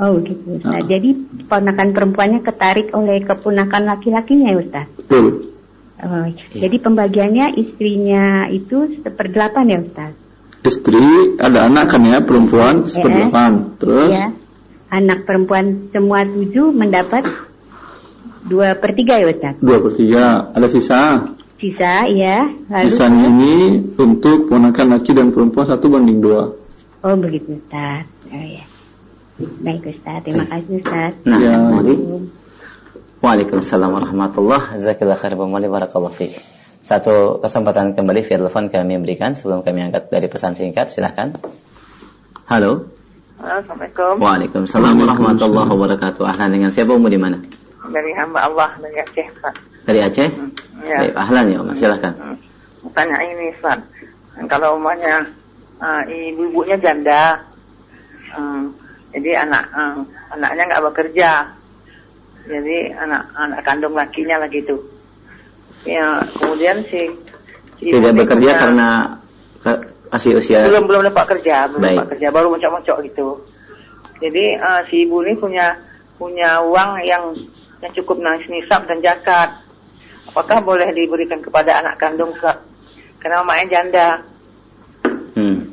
Oh 0.00 0.16
gitu 0.26 0.58
Ustaz. 0.58 0.66
Nah. 0.66 0.82
Jadi 0.82 1.12
ponakan 1.46 1.92
perempuannya 1.94 2.40
ketarik 2.42 2.90
oleh 2.96 3.22
keponakan 3.22 3.84
laki-lakinya 3.84 4.50
ya 4.50 4.56
Ustaz? 4.58 4.86
Betul. 4.98 5.49
Oh, 6.00 6.24
ya. 6.26 6.68
Jadi 6.68 6.76
pembagiannya 6.80 7.46
istrinya 7.60 8.48
itu 8.48 9.00
seperdelapan 9.04 9.64
ya 9.68 9.78
Ustaz? 9.84 10.12
Istri 10.60 11.36
ada 11.40 11.68
anak 11.68 11.92
kan 11.92 12.04
ya 12.04 12.20
perempuan 12.24 12.84
ya. 12.84 12.88
seperdelapan. 12.88 13.52
Terus? 13.76 14.10
Ya. 14.12 14.28
Anak 14.90 15.28
perempuan 15.28 15.92
semua 15.92 16.26
tujuh 16.26 16.74
mendapat 16.74 17.24
Dua 18.40 18.72
per 18.72 18.96
tiga 18.96 19.20
ya 19.20 19.28
Ustaz? 19.28 19.60
Dua 19.60 19.76
per 19.84 19.92
tiga. 19.92 20.48
Ada 20.56 20.66
sisa? 20.72 21.00
Sisa, 21.60 22.08
ya. 22.08 22.48
Lalu 22.72 22.88
Sisanya 22.88 23.26
ini 23.28 23.54
untuk 24.00 24.48
ponakan 24.48 24.96
laki 24.96 25.12
dan 25.12 25.28
perempuan 25.28 25.68
satu 25.68 25.92
banding 25.92 26.24
dua. 26.24 26.56
Oh 27.04 27.14
begitu 27.20 27.60
Ustaz. 27.60 28.08
Oh 28.32 28.40
ya. 28.40 28.64
Baik 29.60 29.92
Ustaz, 29.92 30.24
terima 30.24 30.48
kasih 30.48 30.80
Ustaz. 30.80 31.12
Nah, 31.28 31.36
ya. 31.36 31.56
Waalaikumsalam 33.20 33.92
warahmatullahi 33.92 34.80
Jazakallah 34.80 35.20
khair 35.20 35.36
barakallahu 35.36 36.12
fiik. 36.12 36.40
Satu 36.80 37.38
kesempatan 37.44 37.92
kembali 37.92 38.24
via 38.24 38.40
telepon 38.40 38.72
kami 38.72 38.96
berikan 38.96 39.36
sebelum 39.36 39.60
kami 39.60 39.84
angkat 39.92 40.08
dari 40.08 40.26
pesan 40.26 40.56
singkat, 40.56 40.88
silahkan. 40.88 41.36
Halo. 42.48 42.88
Assalamualaikum. 43.36 44.20
Waalaikumsalam 44.24 44.96
warahmatullahi 44.96 45.68
wabarakatuh. 45.68 46.24
Ahlan 46.24 46.48
dengan 46.48 46.72
siapa 46.72 46.96
umur 46.96 47.12
di 47.12 47.20
mana? 47.20 47.38
dari 47.90 48.12
hamba 48.14 48.46
Allah 48.46 48.70
dari 48.78 48.96
Aceh 49.02 49.26
Pak. 49.42 49.54
Dari 49.84 50.00
Aceh? 50.00 50.28
Hmm, 50.30 50.50
ya. 50.86 50.98
Baik, 51.04 51.14
ahlan 51.18 51.44
ya 51.50 51.58
Mas, 51.60 51.76
silahkan. 51.76 52.12
Hmm. 52.14 52.36
Tanya 52.96 53.18
ini 53.26 53.52
Pak, 53.60 53.78
kalau 54.48 54.80
umumnya 54.80 55.28
uh, 55.82 56.02
ibu-ibunya 56.08 56.80
janda, 56.80 57.44
um, 58.32 58.72
jadi 59.12 59.44
anak 59.44 59.68
um, 59.76 60.08
anaknya 60.32 60.62
nggak 60.72 60.84
bekerja, 60.88 61.30
jadi 62.46 62.96
anak 62.96 63.22
anak 63.36 63.60
kandung 63.64 63.94
lakinya 63.96 64.40
lah 64.40 64.48
gitu. 64.48 64.80
Ya, 65.88 66.20
kemudian 66.36 66.84
si, 66.88 67.08
si 67.80 67.88
tidak 67.88 68.12
bekerja 68.12 68.52
punya, 68.52 68.60
karena 68.60 68.88
masih 70.12 70.36
usia 70.36 70.66
belum 70.68 70.84
belum 70.84 71.02
dapat 71.08 71.24
kerja, 71.38 71.70
belum 71.72 71.80
Baik. 71.80 71.96
dapat 71.96 72.08
kerja, 72.16 72.28
baru 72.28 72.46
mencok-mencok 72.52 72.98
gitu. 73.08 73.28
Jadi 74.20 74.44
uh, 74.60 74.80
si 74.92 75.08
ibu 75.08 75.24
ini 75.24 75.32
punya 75.40 75.80
punya 76.20 76.60
uang 76.60 77.00
yang 77.08 77.32
yang 77.80 77.92
cukup 77.96 78.20
nangis 78.20 78.44
nisab 78.52 78.84
dan 78.84 79.00
zakat. 79.00 79.56
Apakah 80.28 80.60
boleh 80.60 80.92
diberikan 80.92 81.40
kepada 81.40 81.80
anak 81.80 81.96
kandung 81.96 82.30
karena 83.18 83.40
mamanya 83.42 83.66
janda? 83.66 84.08
Hmm. 85.34 85.72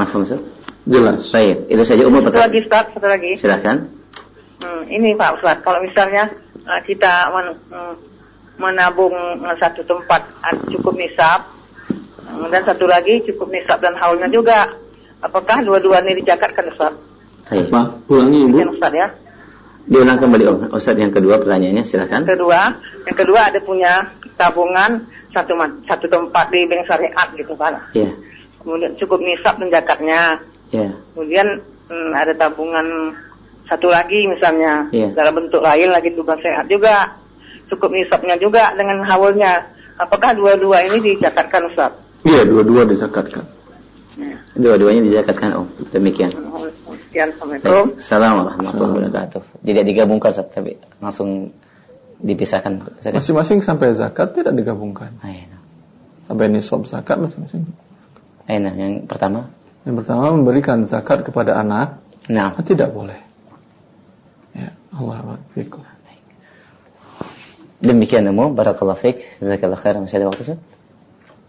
Maaf, 0.00 0.14
Ustaz. 0.14 0.40
Jelas. 0.88 1.28
Baik, 1.30 1.68
itu 1.68 1.82
saja 1.84 2.02
umum 2.08 2.24
Satu 2.24 2.40
lagi, 2.40 2.58
Ustaz, 2.64 2.84
satu 2.96 3.06
lagi. 3.06 3.30
Silakan. 3.36 3.97
Hmm, 4.58 4.82
ini 4.90 5.14
Pak 5.14 5.38
Ustaz, 5.38 5.62
kalau 5.62 5.78
misalnya 5.78 6.26
uh, 6.66 6.80
kita 6.82 7.30
men, 7.30 7.46
um, 7.70 7.94
menabung 8.58 9.14
uh, 9.14 9.54
satu 9.54 9.86
tempat 9.86 10.26
uh, 10.42 10.54
cukup 10.74 10.98
nisab, 10.98 11.46
um, 12.26 12.50
dan 12.50 12.66
satu 12.66 12.90
lagi 12.90 13.22
cukup 13.22 13.54
nisab 13.54 13.78
dan 13.78 13.94
haulnya 13.94 14.26
juga, 14.26 14.66
apakah 15.22 15.62
dua-dua 15.62 16.02
ini 16.02 16.18
dijakatkan 16.22 16.74
Ustaz? 16.74 16.94
Baik. 17.48 17.70
Pak, 17.70 17.86
ulangi 18.10 18.50
Ibu. 18.50 18.56
Ustaz 18.74 18.92
ya. 18.92 19.08
Diulang 19.88 20.20
kembali. 20.20 20.44
Ustaz 20.74 21.00
yang 21.00 21.14
kedua 21.14 21.40
pertanyaannya 21.40 21.80
silakan. 21.86 22.26
Yang 22.26 22.36
kedua, 22.36 22.60
yang 23.08 23.16
kedua 23.16 23.40
ada 23.48 23.60
punya 23.64 23.92
tabungan 24.36 25.06
satu 25.32 25.56
satu 25.88 26.06
tempat 26.10 26.50
di 26.52 26.66
bank 26.68 26.82
syariat 26.84 27.28
gitu 27.32 27.56
Pak. 27.56 27.94
Iya. 27.96 28.10
Yeah. 28.10 28.12
Kemudian 28.60 28.92
cukup 29.00 29.22
nisab 29.24 29.56
dan 29.62 29.68
zakatnya. 29.72 30.20
Iya. 30.74 30.80
Yeah. 30.82 30.92
Kemudian 31.14 31.48
hmm, 31.88 32.10
ada 32.12 32.32
tabungan 32.36 33.16
satu 33.68 33.92
lagi 33.92 34.24
misalnya 34.24 34.88
yeah. 34.90 35.12
dalam 35.12 35.36
bentuk 35.36 35.60
lain 35.60 35.92
lagi 35.92 36.10
bank 36.16 36.40
syariat 36.40 36.66
juga. 36.66 36.96
Cukup 37.68 37.92
nisabnya 37.92 38.40
juga 38.40 38.72
dengan 38.72 39.04
hawalnya. 39.04 39.68
Apakah 40.00 40.32
dua-dua 40.32 40.88
ini 40.88 41.12
dizakatkan 41.12 41.68
Ustaz? 41.68 41.92
Iya, 42.24 42.48
dua-dua 42.48 42.88
dizakatkan. 42.88 43.44
Ya. 44.16 44.40
Dua-duanya 44.56 45.04
dizakatkan 45.04 45.52
Om. 45.52 45.66
Demikian. 45.92 46.32
Hmm, 46.32 46.64
Sekian, 47.08 47.28
Assalamualaikum. 47.36 47.86
Assalamualaikum 48.00 48.44
warahmatullahi 48.56 48.92
wabarakatuh. 49.04 49.42
Tidak 49.62 49.84
digabungkan, 49.84 50.30
tapi 50.48 50.72
langsung 50.98 51.52
dipisahkan. 52.18 52.72
Masing-masing 53.14 53.62
sampai 53.62 53.94
zakat 53.94 54.34
tidak 54.34 54.56
digabungkan. 54.56 55.12
Ayo. 55.22 55.54
Sampai 56.26 56.50
nisab 56.50 56.82
zakat 56.88 57.20
masing-masing. 57.20 57.68
Enak, 58.48 58.74
yang 58.74 58.92
pertama? 59.04 59.52
Yang 59.84 60.04
pertama 60.04 60.34
memberikan 60.34 60.82
zakat 60.88 61.22
kepada 61.22 61.60
anak. 61.60 62.00
Nah. 62.32 62.56
Tidak 62.58 62.90
boleh. 62.90 63.18
Allah 64.98 65.38
fikum. 65.54 65.86
Demikian 67.78 68.26
umum, 68.26 68.58
barakallahu 68.58 68.98
fiik. 68.98 69.22
Jazakallahu 69.38 69.78
khair. 69.78 69.94
Masih 70.02 70.18
ada 70.18 70.26
waktu, 70.26 70.42
Ustaz? 70.42 70.58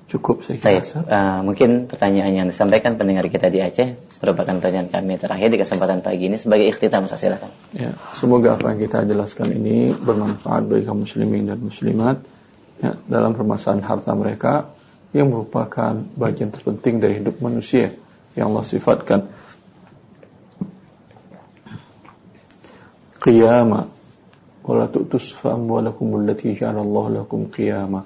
Cukup 0.10 0.42
saya 0.42 0.58
kira. 0.58 0.82
Uh, 1.06 1.42
mungkin 1.46 1.86
pertanyaan 1.86 2.34
yang 2.34 2.48
disampaikan 2.50 2.98
pendengar 2.98 3.26
kita 3.30 3.50
di 3.54 3.62
Aceh 3.62 3.94
merupakan 4.26 4.58
pertanyaan 4.58 4.90
kami 4.90 5.22
terakhir 5.22 5.54
di 5.54 5.58
kesempatan 5.62 6.02
pagi 6.02 6.34
ini 6.34 6.38
sebagai 6.42 6.66
ikhtitam 6.66 7.06
Ustaz 7.06 7.22
silakan. 7.22 7.54
Ya, 7.78 7.94
semoga 8.18 8.58
apa 8.58 8.74
yang 8.74 8.82
kita 8.82 9.06
jelaskan 9.06 9.54
ini 9.54 9.94
bermanfaat 9.94 10.66
bagi 10.66 10.90
kaum 10.90 11.06
muslimin 11.06 11.46
dan 11.46 11.62
muslimat 11.62 12.26
ya, 12.82 12.98
dalam 13.06 13.38
permasalahan 13.38 13.86
harta 13.86 14.18
mereka 14.18 14.74
yang 15.14 15.30
merupakan 15.30 15.94
bagian 16.18 16.50
terpenting 16.50 16.98
dari 16.98 17.22
hidup 17.22 17.38
manusia 17.46 17.94
yang 18.34 18.50
Allah 18.50 18.66
sifatkan 18.66 19.30
qiyama 23.20 23.88
wala 24.64 24.86
tu'tus 24.88 25.36
fa 25.36 25.56
amwalakum 25.56 26.16
allati 26.20 26.56
ja'alallahu 26.56 27.24
lakum 27.24 27.48
qiyama 27.52 28.04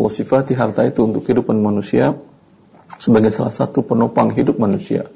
Allah 0.00 0.12
sifati 0.16 0.56
harta 0.56 0.88
itu 0.88 1.04
untuk 1.04 1.28
kehidupan 1.28 1.60
manusia 1.60 2.16
sebagai 2.96 3.28
salah 3.30 3.52
satu 3.52 3.84
penopang 3.84 4.32
hidup 4.32 4.56
manusia. 4.56 5.06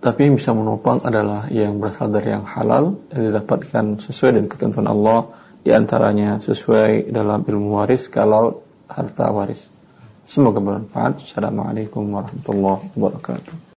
Tapi 0.00 0.20
yang 0.24 0.40
bisa 0.40 0.56
menopang 0.56 1.04
adalah 1.04 1.52
yang 1.52 1.76
berasal 1.76 2.08
dari 2.08 2.32
yang 2.32 2.48
halal 2.48 2.96
yang 3.12 3.22
didapatkan 3.28 4.00
sesuai 4.00 4.40
dengan 4.40 4.48
ketentuan 4.48 4.88
Allah 4.88 5.28
di 5.60 5.76
antaranya 5.76 6.40
sesuai 6.40 7.12
dalam 7.12 7.44
ilmu 7.44 7.76
waris 7.76 8.08
kalau 8.08 8.64
harta 8.88 9.28
waris. 9.28 9.68
Semoga 10.24 10.64
bermanfaat. 10.64 11.20
Assalamualaikum 11.20 12.08
warahmatullahi 12.08 12.88
wabarakatuh. 12.96 13.59